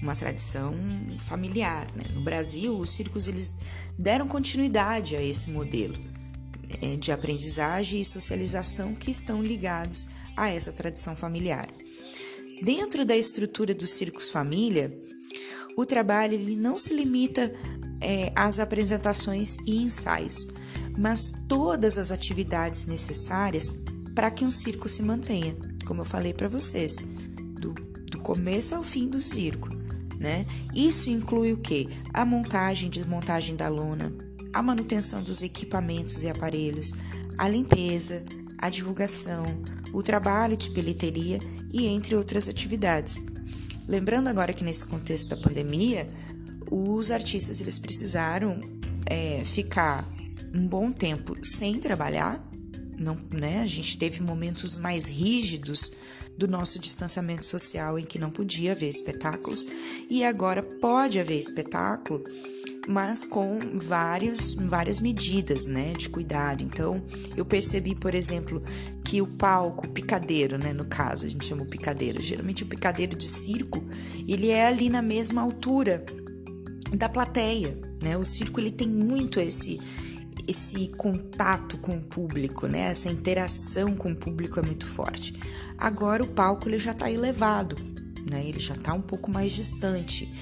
Uma 0.02 0.16
tradição 0.16 0.74
familiar, 1.18 1.86
né? 1.94 2.04
No 2.12 2.20
Brasil, 2.20 2.76
os 2.76 2.90
circos 2.90 3.28
eles 3.28 3.56
deram 3.96 4.26
continuidade 4.26 5.14
a 5.14 5.22
esse 5.22 5.50
modelo 5.50 6.13
de 6.98 7.12
aprendizagem 7.12 8.00
e 8.00 8.04
socialização 8.04 8.94
que 8.94 9.10
estão 9.10 9.42
ligados 9.42 10.08
a 10.36 10.48
essa 10.48 10.72
tradição 10.72 11.14
familiar. 11.14 11.68
Dentro 12.62 13.04
da 13.04 13.16
estrutura 13.16 13.74
dos 13.74 13.90
circos 13.90 14.30
família, 14.30 14.90
o 15.76 15.84
trabalho 15.84 16.34
ele 16.34 16.56
não 16.56 16.78
se 16.78 16.94
limita 16.94 17.52
é, 18.00 18.32
às 18.34 18.58
apresentações 18.58 19.56
e 19.66 19.82
ensaios, 19.82 20.46
mas 20.96 21.32
todas 21.48 21.98
as 21.98 22.10
atividades 22.10 22.86
necessárias 22.86 23.72
para 24.14 24.30
que 24.30 24.44
um 24.44 24.50
circo 24.50 24.88
se 24.88 25.02
mantenha, 25.02 25.56
como 25.84 26.02
eu 26.02 26.04
falei 26.04 26.32
para 26.32 26.48
vocês, 26.48 26.96
do, 27.60 27.72
do 27.72 28.18
começo 28.20 28.74
ao 28.74 28.82
fim 28.84 29.08
do 29.08 29.20
circo. 29.20 29.68
Né? 30.18 30.46
Isso 30.72 31.10
inclui 31.10 31.52
o 31.52 31.56
que? 31.56 31.88
A 32.12 32.24
montagem 32.24 32.86
e 32.86 32.90
desmontagem 32.90 33.56
da 33.56 33.68
lona, 33.68 34.14
a 34.54 34.62
manutenção 34.62 35.22
dos 35.22 35.42
equipamentos 35.42 36.22
e 36.22 36.30
aparelhos, 36.30 36.92
a 37.36 37.48
limpeza, 37.48 38.24
a 38.58 38.70
divulgação, 38.70 39.44
o 39.92 40.02
trabalho 40.02 40.56
de 40.56 40.70
bilheteria 40.70 41.38
e 41.72 41.86
entre 41.86 42.14
outras 42.14 42.48
atividades. 42.48 43.24
Lembrando 43.86 44.28
agora 44.28 44.52
que 44.52 44.64
nesse 44.64 44.86
contexto 44.86 45.30
da 45.30 45.36
pandemia, 45.36 46.08
os 46.70 47.10
artistas 47.10 47.60
eles 47.60 47.78
precisaram 47.78 48.60
é, 49.06 49.42
ficar 49.44 50.04
um 50.54 50.66
bom 50.66 50.90
tempo 50.90 51.36
sem 51.44 51.78
trabalhar 51.78 52.42
não, 52.98 53.18
né? 53.30 53.62
A 53.62 53.66
gente 53.66 53.96
teve 53.96 54.22
momentos 54.22 54.78
mais 54.78 55.08
rígidos 55.08 55.90
do 56.36 56.48
nosso 56.48 56.78
distanciamento 56.78 57.44
social 57.44 57.98
em 57.98 58.04
que 58.04 58.18
não 58.18 58.30
podia 58.30 58.72
haver 58.72 58.88
espetáculos 58.88 59.64
e 60.10 60.24
agora 60.24 60.62
pode 60.62 61.18
haver 61.18 61.38
espetáculo, 61.38 62.24
mas 62.88 63.24
com 63.24 63.58
vários, 63.74 64.54
várias 64.54 65.00
medidas, 65.00 65.66
né, 65.66 65.92
de 65.92 66.08
cuidado. 66.08 66.64
Então, 66.64 67.02
eu 67.36 67.44
percebi, 67.44 67.94
por 67.94 68.14
exemplo, 68.14 68.62
que 69.04 69.22
o 69.22 69.26
palco, 69.26 69.86
o 69.86 69.90
picadeiro, 69.90 70.58
né, 70.58 70.72
no 70.72 70.86
caso, 70.86 71.26
a 71.26 71.28
gente 71.28 71.46
chama 71.46 71.62
o 71.62 71.68
picadeiro, 71.68 72.22
geralmente 72.22 72.64
o 72.64 72.66
picadeiro 72.66 73.16
de 73.16 73.28
circo, 73.28 73.82
ele 74.26 74.50
é 74.50 74.66
ali 74.66 74.88
na 74.88 75.02
mesma 75.02 75.40
altura 75.42 76.04
da 76.96 77.08
plateia, 77.08 77.78
né? 78.02 78.16
O 78.16 78.24
circo 78.24 78.60
ele 78.60 78.70
tem 78.70 78.88
muito 78.88 79.40
esse 79.40 79.80
esse 80.46 80.88
contato 80.88 81.78
com 81.78 81.96
o 81.96 82.00
público, 82.00 82.66
né? 82.66 82.90
Essa 82.90 83.10
interação 83.10 83.94
com 83.94 84.12
o 84.12 84.16
público 84.16 84.58
é 84.58 84.62
muito 84.62 84.86
forte. 84.86 85.34
Agora 85.78 86.22
o 86.22 86.28
palco 86.28 86.68
ele 86.68 86.78
já 86.78 86.92
está 86.92 87.10
elevado, 87.10 87.76
né? 88.30 88.44
Ele 88.44 88.60
já 88.60 88.74
está 88.74 88.92
um 88.92 89.00
pouco 89.00 89.30
mais 89.30 89.52
distante. 89.52 90.32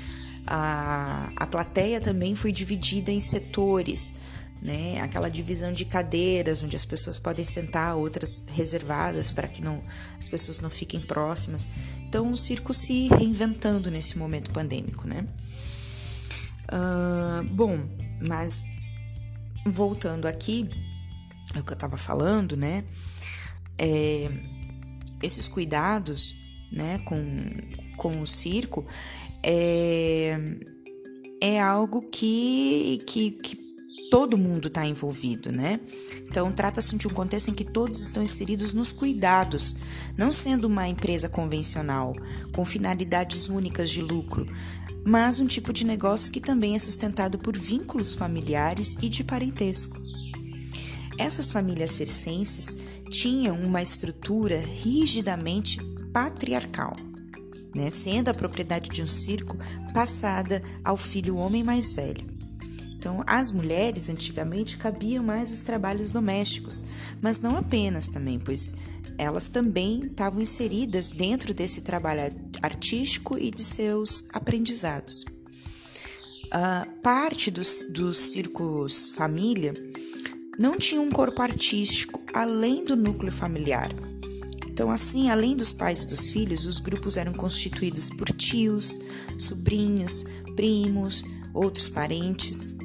A, 0.47 1.33
a 1.37 1.47
plateia 1.47 2.01
também 2.01 2.35
foi 2.35 2.53
dividida 2.53 3.11
em 3.11 3.21
setores, 3.21 4.15
né? 4.61 5.01
Aquela 5.01 5.29
divisão 5.29 5.73
de 5.73 5.85
cadeiras 5.85 6.63
onde 6.63 6.77
as 6.77 6.85
pessoas 6.85 7.19
podem 7.19 7.45
sentar, 7.45 7.97
outras 7.97 8.45
reservadas 8.49 9.31
para 9.31 9.49
que 9.49 9.63
não 9.63 9.83
as 10.19 10.29
pessoas 10.29 10.61
não 10.61 10.71
fiquem 10.71 11.01
próximas. 11.01 11.69
Então 12.09 12.31
o 12.31 12.37
circo 12.37 12.75
se 12.75 13.09
reinventando 13.09 13.91
nesse 13.91 14.19
momento 14.19 14.51
pandêmico, 14.51 15.07
né? 15.07 15.27
Uh, 16.69 17.45
bom, 17.45 17.79
mas 18.21 18.63
voltando 19.67 20.27
aqui, 20.27 20.69
é 21.55 21.61
o 21.61 21.65
que 21.65 21.71
eu 21.71 21.75
estava 21.75 21.97
falando, 21.97 22.57
né? 22.57 22.85
É, 23.79 24.29
esses 25.23 25.49
cuidados, 25.49 26.35
né, 26.71 26.99
com, 27.05 27.21
com 27.97 28.21
o 28.21 28.27
circo 28.27 28.85
é, 29.43 30.37
é 31.41 31.61
algo 31.61 32.03
que, 32.03 33.03
que, 33.07 33.33
que 33.33 33.72
todo 34.13 34.37
mundo 34.37 34.69
está 34.69 34.87
envolvido, 34.87 35.51
né? 35.51 35.81
Então, 36.29 36.53
trata-se 36.53 36.95
de 36.97 37.09
um 37.09 37.11
contexto 37.11 37.49
em 37.49 37.55
que 37.55 37.65
todos 37.65 38.03
estão 38.03 38.23
inseridos 38.23 38.75
nos 38.75 38.93
cuidados, 38.93 39.75
não 40.19 40.31
sendo 40.31 40.67
uma 40.67 40.87
empresa 40.87 41.31
convencional, 41.31 42.15
com 42.55 42.63
finalidades 42.63 43.49
únicas 43.49 43.89
de 43.89 44.03
lucro, 44.03 44.47
mas 45.03 45.41
um 45.41 45.47
tipo 45.47 45.73
de 45.73 45.87
negócio 45.87 46.31
que 46.31 46.43
também 46.43 46.77
é 46.77 46.79
sustentado 46.79 47.39
por 47.39 47.57
vínculos 47.57 48.13
familiares 48.13 48.99
e 49.01 49.09
de 49.09 49.25
parentesco. 49.25 49.99
Essas 51.17 51.51
famílias 51.51 51.93
circenses 51.93 52.77
tinham 53.09 53.59
uma 53.63 53.81
estrutura 53.81 54.61
rigidamente 54.61 55.83
patriarcal, 56.13 56.95
né, 57.75 57.89
sendo 57.89 58.29
a 58.29 58.35
propriedade 58.35 58.91
de 58.91 59.03
um 59.03 59.07
circo 59.07 59.57
passada 59.95 60.63
ao 60.85 60.99
filho 60.99 61.35
homem 61.35 61.65
mais 61.65 61.95
velho. 61.95 62.32
Então, 63.03 63.25
as 63.27 63.51
mulheres 63.51 64.09
antigamente 64.09 64.77
cabiam 64.77 65.25
mais 65.25 65.51
os 65.51 65.61
trabalhos 65.61 66.13
domésticos, 66.13 66.85
mas 67.21 67.41
não 67.41 67.57
apenas 67.57 68.09
também, 68.09 68.39
pois 68.39 68.75
elas 69.19 69.51
também 69.51 70.05
estavam 70.05 70.41
inseridas 70.41 71.11
dentro 71.11 71.53
desse 71.53 71.81
trabalho 71.81 72.33
artístico 72.63 73.37
e 73.37 73.51
de 73.51 73.65
seus 73.65 74.23
aprendizados. 74.33 75.25
Uh, 76.47 76.89
parte 77.03 77.51
dos, 77.51 77.89
dos 77.91 78.17
circos 78.19 79.09
família 79.17 79.75
não 80.57 80.79
tinha 80.79 81.01
um 81.01 81.11
corpo 81.11 81.43
artístico 81.43 82.23
além 82.33 82.85
do 82.85 82.95
núcleo 82.95 83.33
familiar. 83.33 83.91
Então, 84.71 84.93
assim, 84.93 85.29
além 85.29 85.57
dos 85.57 85.73
pais 85.73 86.05
e 86.05 86.07
dos 86.07 86.31
filhos, 86.31 86.67
os 86.67 86.79
grupos 86.79 87.17
eram 87.17 87.33
constituídos 87.33 88.09
por 88.11 88.29
tios, 88.29 89.01
sobrinhos, 89.37 90.25
primos, 90.55 91.25
outros 91.53 91.89
parentes. 91.89 92.77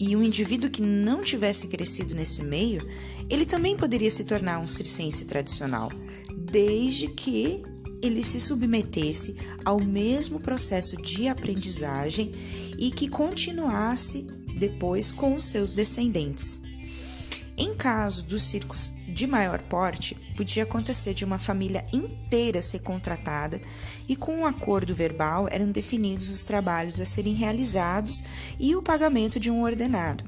E 0.00 0.16
um 0.16 0.22
indivíduo 0.22 0.70
que 0.70 0.80
não 0.80 1.22
tivesse 1.22 1.68
crescido 1.68 2.14
nesse 2.14 2.42
meio, 2.42 2.88
ele 3.28 3.44
também 3.44 3.76
poderia 3.76 4.10
se 4.10 4.24
tornar 4.24 4.58
um 4.58 4.66
circense 4.66 5.26
tradicional, 5.26 5.90
desde 6.34 7.06
que 7.08 7.62
ele 8.00 8.24
se 8.24 8.40
submetesse 8.40 9.36
ao 9.62 9.78
mesmo 9.78 10.40
processo 10.40 10.96
de 10.96 11.28
aprendizagem 11.28 12.32
e 12.78 12.90
que 12.90 13.10
continuasse 13.10 14.26
depois 14.58 15.12
com 15.12 15.34
os 15.34 15.44
seus 15.44 15.74
descendentes. 15.74 16.62
Em 17.58 17.74
caso 17.74 18.22
dos 18.22 18.42
circos 18.44 18.94
de 19.10 19.26
maior 19.26 19.60
porte, 19.62 20.14
podia 20.36 20.62
acontecer 20.62 21.12
de 21.12 21.24
uma 21.24 21.38
família 21.38 21.84
inteira 21.92 22.62
ser 22.62 22.78
contratada 22.80 23.60
e, 24.08 24.16
com 24.16 24.38
um 24.38 24.46
acordo 24.46 24.94
verbal, 24.94 25.48
eram 25.50 25.70
definidos 25.70 26.30
os 26.30 26.44
trabalhos 26.44 27.00
a 27.00 27.04
serem 27.04 27.34
realizados 27.34 28.22
e 28.58 28.74
o 28.74 28.82
pagamento 28.82 29.38
de 29.38 29.50
um 29.50 29.62
ordenado. 29.62 30.24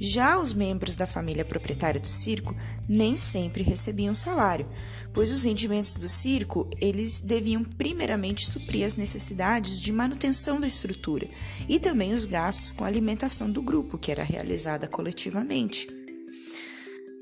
Já 0.00 0.38
os 0.38 0.52
membros 0.52 0.94
da 0.94 1.08
família 1.08 1.44
proprietária 1.44 2.00
do 2.00 2.06
circo 2.06 2.54
nem 2.88 3.16
sempre 3.16 3.64
recebiam 3.64 4.14
salário, 4.14 4.68
pois 5.12 5.32
os 5.32 5.42
rendimentos 5.42 5.96
do 5.96 6.08
circo 6.08 6.70
eles 6.80 7.20
deviam 7.20 7.64
primeiramente 7.64 8.46
suprir 8.48 8.86
as 8.86 8.96
necessidades 8.96 9.80
de 9.80 9.92
manutenção 9.92 10.60
da 10.60 10.68
estrutura 10.68 11.28
e 11.68 11.80
também 11.80 12.12
os 12.12 12.24
gastos 12.24 12.70
com 12.70 12.84
a 12.84 12.86
alimentação 12.86 13.50
do 13.50 13.60
grupo, 13.60 13.98
que 13.98 14.12
era 14.12 14.22
realizada 14.22 14.86
coletivamente. 14.86 15.97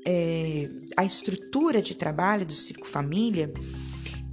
É, 0.05 0.69
a 0.95 1.03
estrutura 1.03 1.81
de 1.81 1.95
trabalho 1.95 2.45
do 2.45 2.53
circo 2.53 2.87
família 2.87 3.51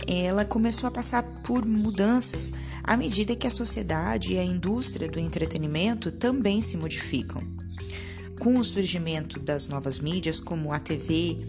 ela 0.07 0.44
começou 0.44 0.87
a 0.87 0.90
passar 0.90 1.22
por 1.42 1.64
mudanças 1.64 2.53
à 2.83 2.96
medida 2.96 3.35
que 3.35 3.46
a 3.46 3.50
sociedade 3.50 4.35
e 4.35 4.38
a 4.38 4.44
indústria 4.44 5.09
do 5.09 5.18
entretenimento 5.18 6.12
também 6.12 6.61
se 6.61 6.77
modificam. 6.77 7.42
Com 8.38 8.59
o 8.59 8.64
surgimento 8.64 9.40
das 9.40 9.68
novas 9.68 10.00
mídias, 10.00 10.40
como 10.40 10.72
a 10.72 10.79
TV, 10.79 11.46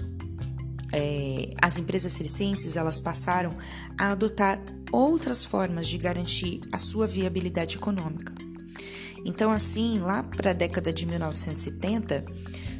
é, 0.94 1.54
as 1.62 1.78
empresas 1.78 2.14
circenses 2.14 2.78
elas 2.78 3.00
passaram 3.00 3.54
a 3.98 4.12
adotar 4.12 4.62
outras 4.92 5.44
formas 5.44 5.88
de 5.88 5.98
garantir 5.98 6.62
a 6.72 6.78
sua 6.78 7.06
viabilidade 7.06 7.76
econômica. 7.76 8.34
Então, 9.26 9.52
assim, 9.52 9.98
lá 9.98 10.24
para 10.24 10.52
a 10.52 10.54
década 10.54 10.94
de 10.94 11.06
1970, 11.06 12.24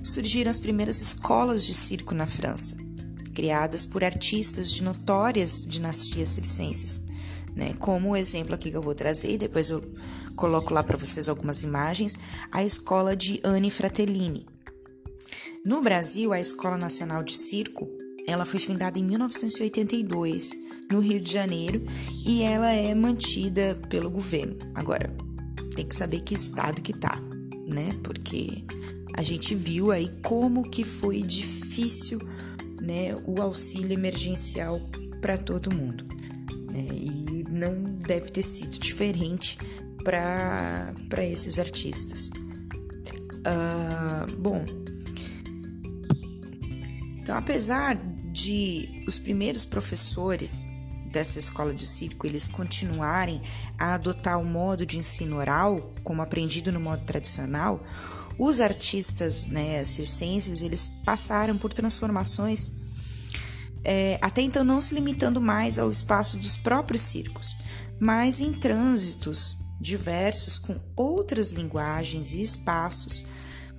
surgiram 0.06 0.52
as 0.52 0.60
primeiras 0.60 1.02
escolas 1.02 1.66
de 1.66 1.74
circo 1.74 2.14
na 2.14 2.28
França, 2.28 2.78
criadas 3.34 3.86
por 3.86 4.04
artistas 4.04 4.72
de 4.72 4.84
notórias 4.84 5.66
dinastias 5.66 6.30
circenses, 6.30 7.02
né? 7.56 7.74
Como 7.80 8.12
o 8.12 8.16
exemplo 8.16 8.54
aqui 8.54 8.70
que 8.70 8.78
eu 8.78 8.82
vou 8.82 8.94
trazer, 8.94 9.32
e 9.32 9.38
depois 9.38 9.70
eu 9.70 9.84
coloco 10.36 10.74
lá 10.74 10.84
para 10.84 10.98
vocês 10.98 11.28
algumas 11.28 11.64
imagens, 11.64 12.20
a 12.52 12.64
escola 12.64 13.16
de 13.16 13.42
Anne 13.44 13.72
Fratellini. 13.72 14.46
No 15.66 15.82
Brasil, 15.82 16.32
a 16.32 16.40
Escola 16.40 16.78
Nacional 16.78 17.24
de 17.24 17.36
Circo, 17.36 17.90
ela 18.28 18.46
foi 18.46 18.60
fundada 18.60 19.00
em 19.00 19.04
1982, 19.04 20.52
no 20.92 21.00
Rio 21.00 21.20
de 21.20 21.32
Janeiro, 21.32 21.84
e 22.24 22.44
ela 22.44 22.72
é 22.72 22.94
mantida 22.94 23.76
pelo 23.90 24.12
governo. 24.12 24.58
Agora, 24.76 25.12
tem 25.76 25.88
que 25.88 25.96
saber 25.96 26.22
que 26.22 26.36
estado 26.36 26.82
que 26.82 26.94
tá, 26.94 27.20
né? 27.68 27.98
Porque 28.04 28.64
a 29.14 29.24
gente 29.24 29.56
viu 29.56 29.92
aí 29.92 30.10
como 30.22 30.64
que 30.64 30.84
foi 30.84 31.22
difícil, 31.22 32.20
né, 32.82 33.16
o 33.26 33.42
auxílio 33.42 33.94
emergencial 33.94 34.80
para 35.22 35.38
todo 35.38 35.74
mundo, 35.74 36.06
né? 36.72 36.86
E 36.92 37.46
não 37.50 37.96
deve 37.96 38.30
ter 38.30 38.44
sido 38.44 38.78
diferente 38.78 39.58
para 40.04 41.24
esses 41.24 41.58
artistas. 41.58 42.30
Uh, 43.48 44.36
bom, 44.38 44.66
então 47.22 47.38
apesar 47.38 47.96
de 48.32 49.04
os 49.08 49.18
primeiros 49.18 49.66
professores 49.66 50.66
dessa 51.12 51.40
escola 51.40 51.74
de 51.74 51.86
circo 51.86 52.28
eles 52.28 52.48
continuarem 52.48 53.42
a 53.78 53.94
adotar 53.94 54.40
o 54.40 54.46
modo 54.46 54.86
de 54.86 54.98
ensino 54.98 55.38
oral 55.38 55.94
como 56.04 56.22
aprendido 56.22 56.72
no 56.72 56.80
modo 56.80 57.04
tradicional, 57.06 57.84
os 58.38 58.60
artistas 58.60 59.48
né, 59.48 59.84
circenses 59.86 60.62
eles 60.62 60.90
passaram 61.06 61.58
por 61.58 61.74
transformações 61.74 62.86
é, 63.86 64.18
até 64.20 64.42
então 64.42 64.64
não 64.64 64.82
se 64.82 64.96
limitando 64.96 65.40
mais 65.40 65.78
ao 65.78 65.92
espaço 65.92 66.38
dos 66.38 66.58
próprios 66.58 67.04
circos, 67.04 67.56
mas 68.00 68.40
em 68.40 68.52
trânsitos 68.52 69.58
diversos 69.80 70.58
com 70.58 70.80
outras 70.96 71.52
linguagens 71.52 72.34
e 72.34 72.42
espaços, 72.42 73.24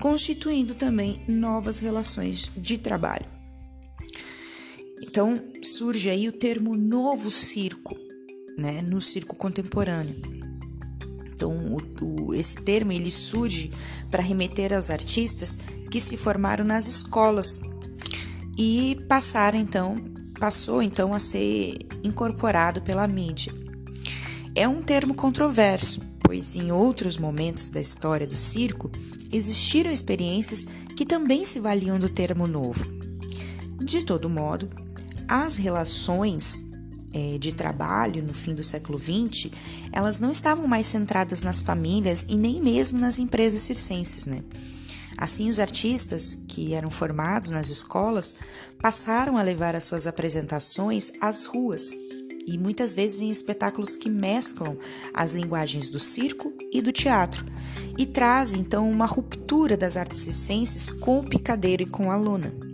constituindo 0.01 0.75
também 0.75 1.25
novas 1.27 1.81
relações 1.81 2.51
de 2.57 2.79
trabalho. 2.79 3.27
Então 5.03 5.43
surge 5.63 6.09
aí 6.09 6.29
o 6.29 6.33
termo 6.33 6.77
novo 6.77 7.29
circo, 7.31 7.97
né, 8.57 8.81
no 8.83 9.01
circo 9.01 9.35
contemporâneo. 9.35 10.36
Então 11.37 11.53
o, 11.53 12.05
o, 12.05 12.35
esse 12.35 12.57
termo 12.57 12.93
ele 12.93 13.11
surge 13.11 13.71
para 14.11 14.23
remeter 14.23 14.73
aos 14.73 14.89
artistas 14.89 15.59
que 15.91 16.01
se 16.01 16.17
formaram 16.17 16.65
nas 16.65 16.89
escolas 16.89 17.61
e 18.57 18.99
passaram 19.07 19.59
então 19.59 19.97
passou 20.41 20.83
então 20.83 21.13
a 21.15 21.19
ser 21.19 21.79
incorporado 22.03 22.81
pela 22.81 23.07
mídia. 23.07 23.53
É 24.55 24.67
um 24.67 24.83
termo 24.83 25.15
controverso, 25.15 26.01
pois 26.21 26.57
em 26.57 26.73
outros 26.73 27.19
momentos 27.19 27.69
da 27.69 27.81
história 27.81 28.27
do 28.27 28.35
circo 28.35 28.91
existiram 29.31 29.91
experiências 29.91 30.67
que 30.97 31.05
também 31.05 31.45
se 31.45 31.61
valiam 31.61 31.99
do 31.99 32.09
termo 32.09 32.47
novo. 32.47 32.85
De 33.83 34.05
todo 34.05 34.31
modo, 34.31 34.71
as 35.29 35.57
relações 35.57 36.65
é, 37.17 37.39
de 37.39 37.51
trabalho 37.51 38.23
no 38.23 38.35
fim 38.35 38.55
do 38.55 38.63
século 38.63 38.99
XX, 38.99 39.51
elas 39.91 40.21
não 40.21 40.31
estavam 40.31 40.69
mais 40.69 40.87
centradas 40.87 41.41
nas 41.43 41.63
famílias 41.63 42.27
e 42.29 42.37
nem 42.37 42.61
mesmo 42.61 42.99
nas 42.99 43.19
empresas 43.19 43.63
circenses, 43.63 44.27
né? 44.27 44.43
Assim, 45.17 45.49
os 45.49 45.59
artistas 45.59 46.37
que 46.47 46.75
eram 46.75 46.91
formados 46.91 47.51
nas 47.51 47.71
escolas 47.71 48.35
passaram 48.79 49.39
a 49.39 49.43
levar 49.43 49.75
as 49.75 49.85
suas 49.85 50.07
apresentações 50.07 51.11
às 51.19 51.47
ruas 51.47 51.97
e 52.47 52.59
muitas 52.59 52.93
vezes 52.93 53.23
em 53.23 53.31
espetáculos 53.31 53.95
que 53.95 54.11
mesclam 54.11 54.77
as 55.15 55.33
linguagens 55.33 55.89
do 55.89 55.99
circo 55.99 56.53
e 56.71 56.83
do 56.83 56.93
teatro 56.93 57.47
e 57.97 58.05
trazem 58.05 58.61
então 58.61 58.89
uma 58.91 59.07
ruptura 59.07 59.75
das 59.75 59.97
artes 59.97 60.21
circenses 60.21 60.91
com 60.91 61.21
o 61.21 61.25
picadeiro 61.25 61.83
e 61.83 61.87
com 61.87 62.11
a 62.11 62.17
lona. 62.17 62.66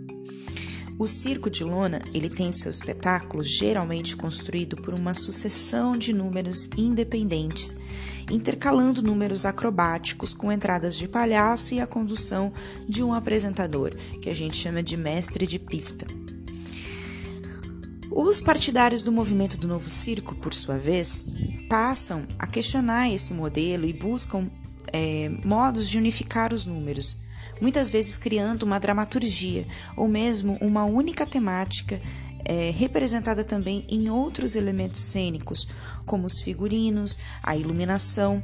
O 0.97 1.07
circo 1.07 1.49
de 1.49 1.63
lona, 1.63 2.01
ele 2.13 2.29
tem 2.29 2.51
seu 2.51 2.69
espetáculo 2.69 3.43
geralmente 3.43 4.15
construído 4.15 4.75
por 4.75 4.93
uma 4.93 5.13
sucessão 5.13 5.97
de 5.97 6.13
números 6.13 6.69
independentes 6.77 7.75
intercalando 8.31 9.01
números 9.01 9.45
acrobáticos 9.45 10.33
com 10.33 10.51
entradas 10.51 10.95
de 10.95 11.07
palhaço 11.07 11.73
e 11.73 11.79
a 11.79 11.87
condução 11.87 12.53
de 12.87 13.03
um 13.03 13.13
apresentador, 13.13 13.95
que 14.21 14.29
a 14.29 14.35
gente 14.35 14.55
chama 14.55 14.81
de 14.81 14.95
mestre 14.95 15.45
de 15.45 15.59
pista. 15.59 16.05
Os 18.11 18.39
partidários 18.39 19.03
do 19.03 19.11
movimento 19.11 19.57
do 19.57 19.67
novo 19.67 19.89
circo, 19.89 20.35
por 20.35 20.53
sua 20.53 20.77
vez, 20.77 21.25
passam 21.67 22.27
a 22.37 22.45
questionar 22.45 23.09
esse 23.11 23.33
modelo 23.33 23.85
e 23.85 23.93
buscam 23.93 24.51
é, 24.91 25.29
modos 25.43 25.89
de 25.89 25.97
unificar 25.97 26.53
os 26.53 26.65
números, 26.65 27.17
muitas 27.63 27.87
vezes 27.87 28.17
criando 28.17 28.63
uma 28.63 28.77
dramaturgia 28.77 29.65
ou 29.95 30.05
mesmo 30.05 30.57
uma 30.59 30.83
única 30.83 31.25
temática 31.25 32.01
é, 32.43 32.71
representada 32.71 33.41
também 33.41 33.85
em 33.87 34.09
outros 34.09 34.57
elementos 34.57 34.99
cênicos, 34.99 35.65
como 36.05 36.27
os 36.27 36.41
figurinos, 36.41 37.17
a 37.41 37.55
iluminação 37.55 38.43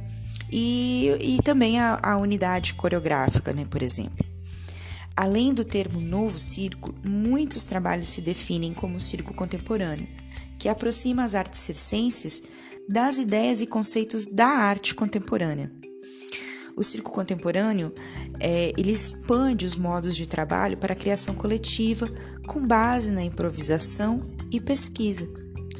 e, 0.50 1.14
e 1.20 1.42
também 1.42 1.78
a, 1.78 2.00
a 2.02 2.16
unidade 2.16 2.72
coreográfica, 2.72 3.52
né, 3.52 3.66
por 3.68 3.82
exemplo. 3.82 4.24
Além 5.14 5.52
do 5.52 5.66
termo 5.66 6.00
novo 6.00 6.38
circo, 6.38 6.94
muitos 7.04 7.66
trabalhos 7.66 8.08
se 8.08 8.22
definem 8.22 8.72
como 8.72 8.98
circo 8.98 9.34
contemporâneo, 9.34 10.08
que 10.58 10.66
aproxima 10.66 11.24
as 11.24 11.34
artes 11.34 11.60
circenses 11.60 12.42
das 12.88 13.18
ideias 13.18 13.60
e 13.60 13.66
conceitos 13.66 14.30
da 14.30 14.46
arte 14.46 14.94
contemporânea. 14.94 15.70
O 16.80 16.82
circo 16.82 17.10
contemporâneo 17.10 17.92
é, 18.40 18.72
ele 18.74 18.90
expande 18.90 19.66
os 19.66 19.74
modos 19.74 20.16
de 20.16 20.26
trabalho 20.26 20.78
para 20.78 20.94
a 20.94 20.96
criação 20.96 21.34
coletiva 21.34 22.08
com 22.46 22.66
base 22.66 23.12
na 23.12 23.22
improvisação 23.22 24.26
e 24.50 24.58
pesquisa, 24.58 25.28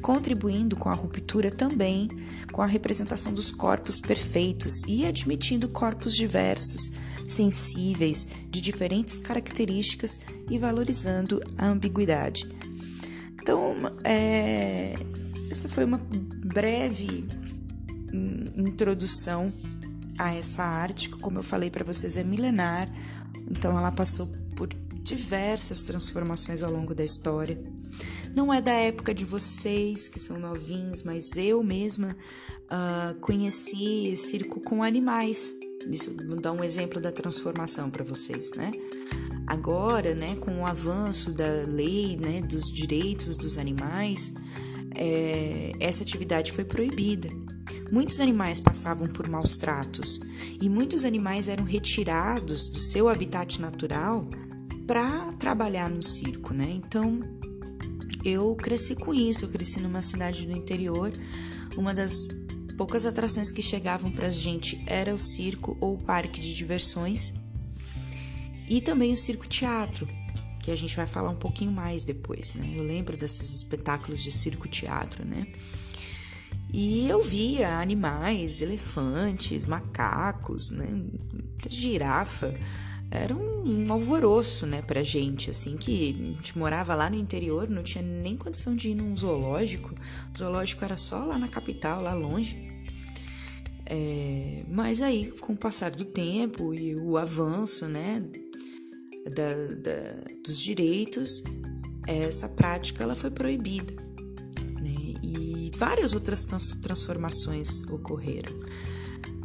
contribuindo 0.03 0.77
com 0.77 0.91
a 0.91 0.95
ruptura 0.95 1.51
também 1.51 2.07
com 2.53 2.61
a 2.61 2.67
representação 2.67 3.33
dos 3.33 3.51
corpos 3.51 3.99
perfeitos 3.99 4.83
e 4.87 5.07
admitindo 5.07 5.71
corpos 5.71 6.15
diversos, 6.15 6.93
sensíveis, 7.27 8.27
de 8.51 8.61
diferentes 8.61 9.19
características 9.19 10.21
e 10.51 10.59
valorizando 10.59 11.43
a 11.57 11.67
ambiguidade. 11.67 12.47
Então, 13.41 13.75
é, 14.05 14.97
essa 15.51 15.67
foi 15.67 15.87
uma 15.87 15.97
breve 16.45 17.27
introdução 18.55 19.51
a 20.25 20.35
essa 20.35 20.63
arte, 20.63 21.09
que, 21.09 21.19
como 21.19 21.39
eu 21.39 21.43
falei 21.43 21.71
para 21.71 21.85
vocês, 21.85 22.17
é 22.17 22.25
milenar. 22.25 22.89
Então, 23.51 23.79
ela 23.79 23.91
passou 23.91 24.27
por 24.57 24.69
diversas 25.03 25.83
transformações 25.83 26.63
ao 26.63 26.71
longo 26.71 26.95
da 26.95 27.05
história. 27.05 27.61
Não 28.35 28.53
é 28.53 28.61
da 28.61 28.73
época 28.73 29.13
de 29.13 29.25
vocês 29.25 30.09
que 30.09 30.19
são 30.19 30.39
novinhos, 30.39 31.03
mas 31.03 31.37
eu 31.37 31.63
mesma 31.63 32.17
uh, 32.67 33.19
conheci 33.21 34.15
circo 34.15 34.61
com 34.61 34.83
animais. 34.83 35.55
Isso 35.91 36.15
dar 36.41 36.53
um 36.53 36.63
exemplo 36.63 37.01
da 37.01 37.11
transformação 37.11 37.91
para 37.91 38.05
vocês, 38.05 38.51
né? 38.53 38.71
Agora, 39.47 40.15
né, 40.15 40.37
com 40.37 40.61
o 40.61 40.67
avanço 40.67 41.33
da 41.33 41.65
lei, 41.67 42.17
né, 42.17 42.41
dos 42.43 42.71
direitos 42.71 43.37
dos 43.37 43.59
animais, 43.59 44.33
é, 44.95 45.73
essa 45.81 46.05
atividade 46.05 46.53
foi 46.53 46.65
proibida. 46.65 47.29
Muitos 47.91 48.21
animais 48.21 48.61
passavam 48.61 49.07
por 49.09 49.29
maus 49.29 49.57
tratos 49.57 50.21
e 50.61 50.69
muitos 50.69 51.05
animais 51.05 51.49
eram 51.49 51.65
retirados 51.65 52.69
do 52.69 52.79
seu 52.79 53.09
habitat 53.09 53.61
natural 53.61 54.25
para 54.87 55.33
trabalhar 55.33 55.91
no 55.91 56.03
circo, 56.03 56.55
né? 56.55 56.71
Então 56.71 57.21
eu 58.25 58.55
cresci 58.57 58.95
com 58.95 59.15
isso, 59.15 59.45
eu 59.45 59.49
cresci 59.49 59.81
numa 59.81 60.03
cidade 60.03 60.47
do 60.47 60.53
interior. 60.53 61.13
Uma 61.77 61.95
das 61.95 62.29
poucas 62.77 63.05
atrações 63.07 63.51
que 63.51 63.63
chegavam 63.63 64.11
para 64.11 64.27
a 64.27 64.31
gente 64.31 64.83
era 64.87 65.15
o 65.15 65.19
circo 65.19 65.77
ou 65.81 65.95
o 65.95 65.99
parque 65.99 66.41
de 66.41 66.55
diversões 66.55 67.35
e 68.69 68.81
também 68.81 69.13
o 69.13 69.17
circo 69.17 69.49
teatro, 69.49 70.09
que 70.63 70.71
a 70.71 70.77
gente 70.77 70.95
vai 70.95 71.07
falar 71.07 71.31
um 71.31 71.37
pouquinho 71.37 71.73
mais 71.73 72.05
depois, 72.05 72.55
né? 72.55 72.73
Eu 72.75 72.85
lembro 72.85 73.17
desses 73.17 73.53
espetáculos 73.53 74.23
de 74.23 74.31
circo 74.31 74.69
teatro, 74.69 75.25
né? 75.27 75.47
E 76.73 77.09
eu 77.09 77.23
via 77.23 77.79
animais, 77.79 78.63
elefantes, 78.63 79.67
macacos, 79.67 80.71
né? 80.71 81.05
Girafa 81.69 82.55
era 83.11 83.35
um, 83.35 83.87
um 83.87 83.93
alvoroço, 83.93 84.67
né, 84.67 84.83
pra 84.83 85.03
gente, 85.03 85.51
assim, 85.51 85.77
que 85.77 86.11
a 86.11 86.37
gente 86.37 86.57
morava 86.57 86.95
lá 86.95 87.11
no 87.11 87.17
interior, 87.17 87.69
não 87.69 87.83
tinha 87.83 88.03
nem 88.03 88.37
condição 88.37 88.77
de 88.77 88.91
ir 88.91 88.95
num 88.95 89.17
zoológico. 89.17 89.93
O 90.33 90.39
zoológico 90.39 90.85
era 90.85 90.97
só 90.97 91.25
lá 91.25 91.37
na 91.37 91.49
capital, 91.49 92.01
lá 92.01 92.15
longe. 92.15 92.57
É, 93.85 94.63
mas 94.69 95.03
aí, 95.03 95.33
com 95.41 95.55
o 95.55 95.57
passar 95.57 95.91
do 95.91 96.05
tempo 96.05 96.73
e 96.73 96.95
o 96.95 97.17
avanço, 97.17 97.87
né, 97.87 98.23
da, 99.25 99.75
da, 99.75 100.41
dos 100.45 100.61
direitos, 100.61 101.43
essa 102.07 102.49
prática 102.49 103.03
ela 103.03 103.17
foi 103.17 103.31
proibida. 103.31 103.93
Várias 105.81 106.13
outras 106.13 106.45
transformações 106.83 107.83
ocorreram. 107.89 108.55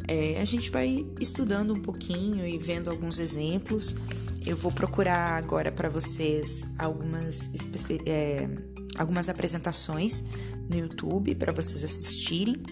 É, 0.06 0.38
a 0.38 0.44
gente 0.44 0.70
vai 0.70 1.06
estudando 1.18 1.72
um 1.72 1.80
pouquinho 1.80 2.46
e 2.46 2.58
vendo 2.58 2.90
alguns 2.90 3.18
exemplos. 3.18 3.96
Eu 4.44 4.54
vou 4.54 4.70
procurar 4.70 5.38
agora 5.38 5.72
para 5.72 5.88
vocês 5.88 6.66
algumas, 6.78 7.50
é, 8.04 8.50
algumas 8.98 9.30
apresentações 9.30 10.24
no 10.68 10.76
YouTube 10.76 11.34
para 11.36 11.54
vocês 11.54 11.82
assistirem. 11.82 12.62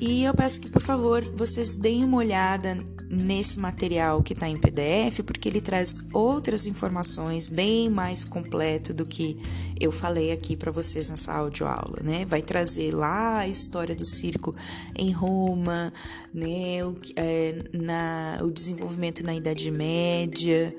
E 0.00 0.24
eu 0.24 0.34
peço 0.34 0.60
que, 0.60 0.68
por 0.68 0.82
favor, 0.82 1.22
vocês 1.34 1.74
deem 1.74 2.04
uma 2.04 2.18
olhada 2.18 2.78
nesse 3.10 3.58
material 3.58 4.22
que 4.22 4.32
está 4.32 4.48
em 4.48 4.56
PDF, 4.56 5.20
porque 5.24 5.48
ele 5.48 5.60
traz 5.60 5.98
outras 6.12 6.64
informações 6.64 7.48
bem 7.48 7.90
mais 7.90 8.24
completo 8.24 8.94
do 8.94 9.04
que 9.04 9.36
eu 9.80 9.90
falei 9.90 10.30
aqui 10.30 10.54
para 10.54 10.70
vocês 10.70 11.10
nessa 11.10 11.32
audioaula, 11.32 11.98
né? 12.04 12.24
Vai 12.24 12.40
trazer 12.40 12.94
lá 12.94 13.38
a 13.38 13.48
história 13.48 13.96
do 13.96 14.04
circo 14.04 14.54
em 14.96 15.10
Roma, 15.10 15.92
né? 16.32 16.84
O, 16.84 16.96
é, 17.16 17.64
na, 17.72 18.38
o 18.42 18.50
desenvolvimento 18.50 19.24
na 19.24 19.34
Idade 19.34 19.70
Média, 19.72 20.72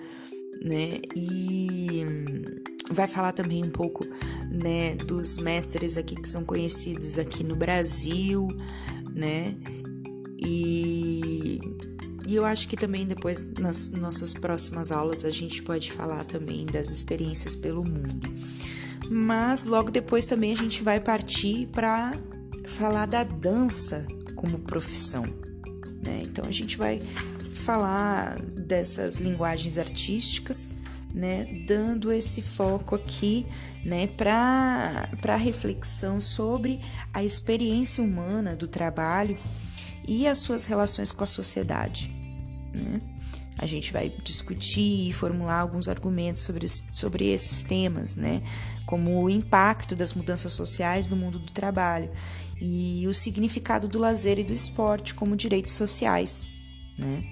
né? 0.64 1.02
E 1.14 2.06
vai 2.92 3.08
falar 3.08 3.32
também 3.32 3.64
um 3.64 3.70
pouco, 3.70 4.06
né, 4.50 4.96
dos 4.96 5.38
mestres 5.38 5.98
aqui 5.98 6.16
que 6.16 6.28
são 6.28 6.44
conhecidos 6.44 7.18
aqui 7.18 7.44
no 7.44 7.56
Brasil, 7.56 8.48
né? 9.14 9.56
E 10.44 11.60
e 12.32 12.36
eu 12.36 12.46
acho 12.46 12.68
que 12.68 12.78
também 12.78 13.06
depois, 13.06 13.44
nas 13.60 13.92
nossas 13.92 14.34
próximas 14.34 14.90
aulas, 14.90 15.26
a 15.26 15.30
gente 15.30 15.62
pode 15.62 15.92
falar 15.92 16.24
também 16.24 16.66
das 16.66 16.90
experiências 16.90 17.56
pelo 17.56 17.84
mundo. 17.84 18.32
Mas 19.10 19.66
logo 19.66 19.92
depois 19.92 20.26
também 20.26 20.54
a 20.54 20.56
gente 20.56 20.82
vai 20.82 21.00
partir 21.00 21.68
para 21.74 22.18
falar 22.66 23.06
da 23.06 23.26
dança 23.26 24.08
como 24.36 24.60
profissão. 24.60 25.24
Né? 26.02 26.22
Então 26.24 26.46
a 26.46 26.52
gente 26.52 26.78
vai 26.78 27.02
falar 27.54 28.40
dessas 28.42 29.18
linguagens 29.18 29.78
artísticas, 29.78 30.70
né, 31.14 31.46
dando 31.68 32.12
esse 32.12 32.42
foco 32.42 32.96
aqui, 32.96 33.46
né, 33.84 34.08
para 34.08 35.10
para 35.22 35.36
reflexão 35.36 36.20
sobre 36.20 36.80
a 37.14 37.24
experiência 37.24 38.04
humana 38.04 38.56
do 38.56 38.68
trabalho 38.68 39.38
e 40.08 40.28
as 40.28 40.40
suas 40.40 40.66
relações 40.66 41.12
com 41.12 41.24
a 41.24 41.28
sociedade. 41.28 42.12
Né? 42.74 43.02
A 43.58 43.66
gente 43.66 43.92
vai 43.94 44.10
discutir 44.24 45.10
e 45.10 45.14
formular 45.14 45.60
alguns 45.60 45.88
argumentos 45.88 46.42
sobre, 46.42 46.68
sobre 46.68 47.30
esses 47.30 47.62
temas, 47.62 48.16
né? 48.16 48.42
como 48.86 49.22
o 49.22 49.30
impacto 49.30 49.96
das 49.96 50.14
mudanças 50.14 50.54
sociais 50.54 51.10
no 51.10 51.16
mundo 51.16 51.38
do 51.38 51.52
trabalho 51.52 52.10
e 52.60 53.06
o 53.08 53.14
significado 53.14 53.88
do 53.88 54.00
lazer 54.00 54.40
e 54.40 54.44
do 54.44 54.54
esporte 54.54 55.14
como 55.14 55.36
direitos 55.36 55.74
sociais. 55.74 56.48
Né? 56.98 57.24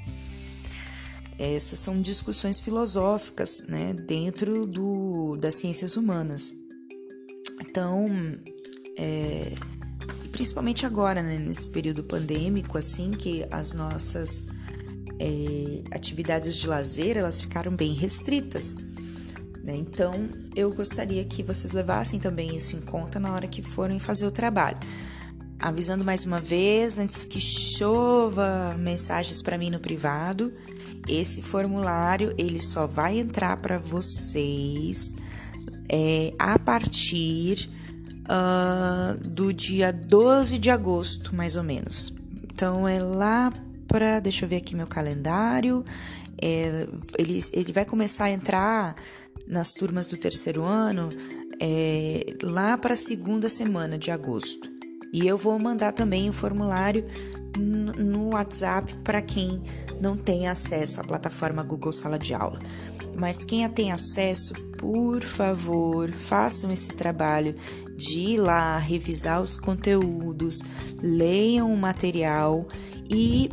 Essas 1.39 1.79
são 1.79 2.01
discussões 2.01 2.59
filosóficas 2.59 3.65
né? 3.69 3.93
dentro 3.93 4.65
do, 4.65 5.37
das 5.37 5.55
ciências 5.55 5.95
humanas. 5.95 6.53
Então, 7.61 8.09
é, 8.97 9.53
principalmente 10.33 10.85
agora, 10.85 11.23
né, 11.23 11.37
nesse 11.37 11.69
período 11.69 12.03
pandêmico, 12.03 12.77
assim, 12.77 13.11
que 13.11 13.45
as 13.49 13.73
nossas 13.73 14.47
é, 15.17 15.83
atividades 15.91 16.55
de 16.55 16.67
lazer 16.67 17.15
elas 17.15 17.39
ficaram 17.39 17.73
bem 17.73 17.93
restritas. 17.93 18.75
Né? 19.63 19.77
Então, 19.77 20.29
eu 20.55 20.73
gostaria 20.73 21.23
que 21.23 21.41
vocês 21.41 21.71
levassem 21.71 22.19
também 22.19 22.53
isso 22.53 22.75
em 22.75 22.81
conta 22.81 23.17
na 23.17 23.33
hora 23.33 23.47
que 23.47 23.61
forem 23.61 23.97
fazer 23.97 24.25
o 24.25 24.31
trabalho. 24.31 24.77
Avisando 25.57 26.03
mais 26.03 26.25
uma 26.25 26.39
vez, 26.39 26.97
antes 26.97 27.25
que 27.25 27.39
chova 27.39 28.75
mensagens 28.77 29.41
para 29.41 29.57
mim 29.57 29.69
no 29.69 29.79
privado, 29.79 30.53
esse 31.07 31.41
formulário 31.41 32.33
ele 32.37 32.61
só 32.61 32.85
vai 32.85 33.19
entrar 33.19 33.57
para 33.57 33.77
vocês 33.77 35.15
é, 35.87 36.33
a 36.37 36.57
partir 36.59 37.69
uh, 38.25 39.27
do 39.27 39.51
dia 39.53 39.91
12 39.91 40.57
de 40.57 40.69
agosto, 40.69 41.35
mais 41.35 41.55
ou 41.55 41.63
menos. 41.63 42.13
Então 42.43 42.87
é 42.87 42.99
lá 43.01 43.51
para, 43.87 44.19
deixa 44.19 44.45
eu 44.45 44.49
ver 44.49 44.57
aqui 44.57 44.75
meu 44.75 44.87
calendário. 44.87 45.83
É, 46.41 46.87
ele, 47.17 47.39
ele 47.51 47.73
vai 47.73 47.85
começar 47.85 48.25
a 48.25 48.29
entrar 48.29 48.95
nas 49.47 49.73
turmas 49.73 50.07
do 50.07 50.15
terceiro 50.15 50.63
ano 50.63 51.09
é, 51.59 52.37
lá 52.43 52.77
para 52.77 52.93
a 52.93 52.97
segunda 52.97 53.49
semana 53.49 53.97
de 53.97 54.11
agosto. 54.11 54.69
E 55.11 55.27
eu 55.27 55.37
vou 55.37 55.57
mandar 55.59 55.91
também 55.91 56.29
o 56.29 56.33
formulário 56.33 57.03
no 57.57 58.29
WhatsApp 58.29 58.93
para 59.03 59.21
quem 59.21 59.61
não 59.99 60.17
tem 60.17 60.47
acesso 60.47 61.01
à 61.01 61.03
plataforma 61.03 61.63
Google 61.63 61.91
Sala 61.91 62.17
de 62.17 62.33
Aula. 62.33 62.59
Mas 63.17 63.43
quem 63.43 63.67
tem 63.69 63.91
acesso, 63.91 64.53
por 64.77 65.23
favor, 65.23 66.11
façam 66.11 66.71
esse 66.71 66.93
trabalho 66.93 67.55
de 67.97 68.17
ir 68.19 68.37
lá 68.37 68.77
revisar 68.77 69.41
os 69.41 69.57
conteúdos, 69.57 70.61
leiam 71.01 71.73
o 71.73 71.77
material 71.77 72.65
e 73.09 73.49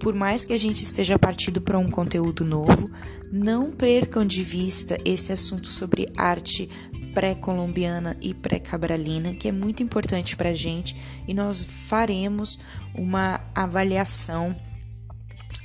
por 0.00 0.14
mais 0.14 0.44
que 0.44 0.54
a 0.54 0.58
gente 0.58 0.82
esteja 0.82 1.18
partindo 1.18 1.60
para 1.60 1.78
um 1.78 1.90
conteúdo 1.90 2.42
novo, 2.44 2.90
não 3.30 3.70
percam 3.70 4.24
de 4.24 4.42
vista 4.42 4.96
esse 5.04 5.30
assunto 5.30 5.70
sobre 5.70 6.10
arte 6.16 6.68
pré-colombiana 7.14 8.16
e 8.20 8.32
pré-cabralina, 8.32 9.34
que 9.34 9.48
é 9.48 9.52
muito 9.52 9.82
importante 9.82 10.36
para 10.36 10.50
a 10.50 10.54
gente, 10.54 10.96
e 11.28 11.34
nós 11.34 11.62
faremos 11.62 12.58
uma 12.94 13.40
avaliação 13.54 14.56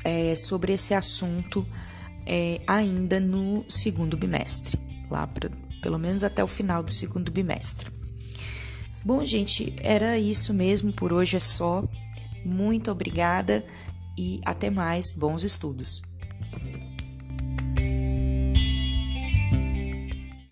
é, 0.06 0.36
sobre 0.36 0.72
esse 0.72 0.94
assunto 0.94 1.66
é, 2.26 2.62
ainda 2.68 3.20
no 3.20 3.66
segundo 3.68 4.16
bimestre, 4.16 4.78
lá 5.10 5.26
pra, 5.26 5.50
pelo 5.82 5.98
menos 5.98 6.24
até 6.24 6.44
o 6.44 6.48
final 6.48 6.84
do 6.84 6.92
segundo 6.92 7.32
bimestre. 7.32 7.90
Bom, 9.04 9.24
gente, 9.26 9.76
era 9.80 10.18
isso 10.18 10.54
mesmo 10.54 10.94
por 10.94 11.12
hoje, 11.12 11.36
é 11.36 11.40
só. 11.40 11.84
Muito 12.44 12.92
obrigada 12.92 13.66
e 14.18 14.40
até 14.46 14.70
mais. 14.70 15.12
Bons 15.12 15.44
estudos! 15.44 16.02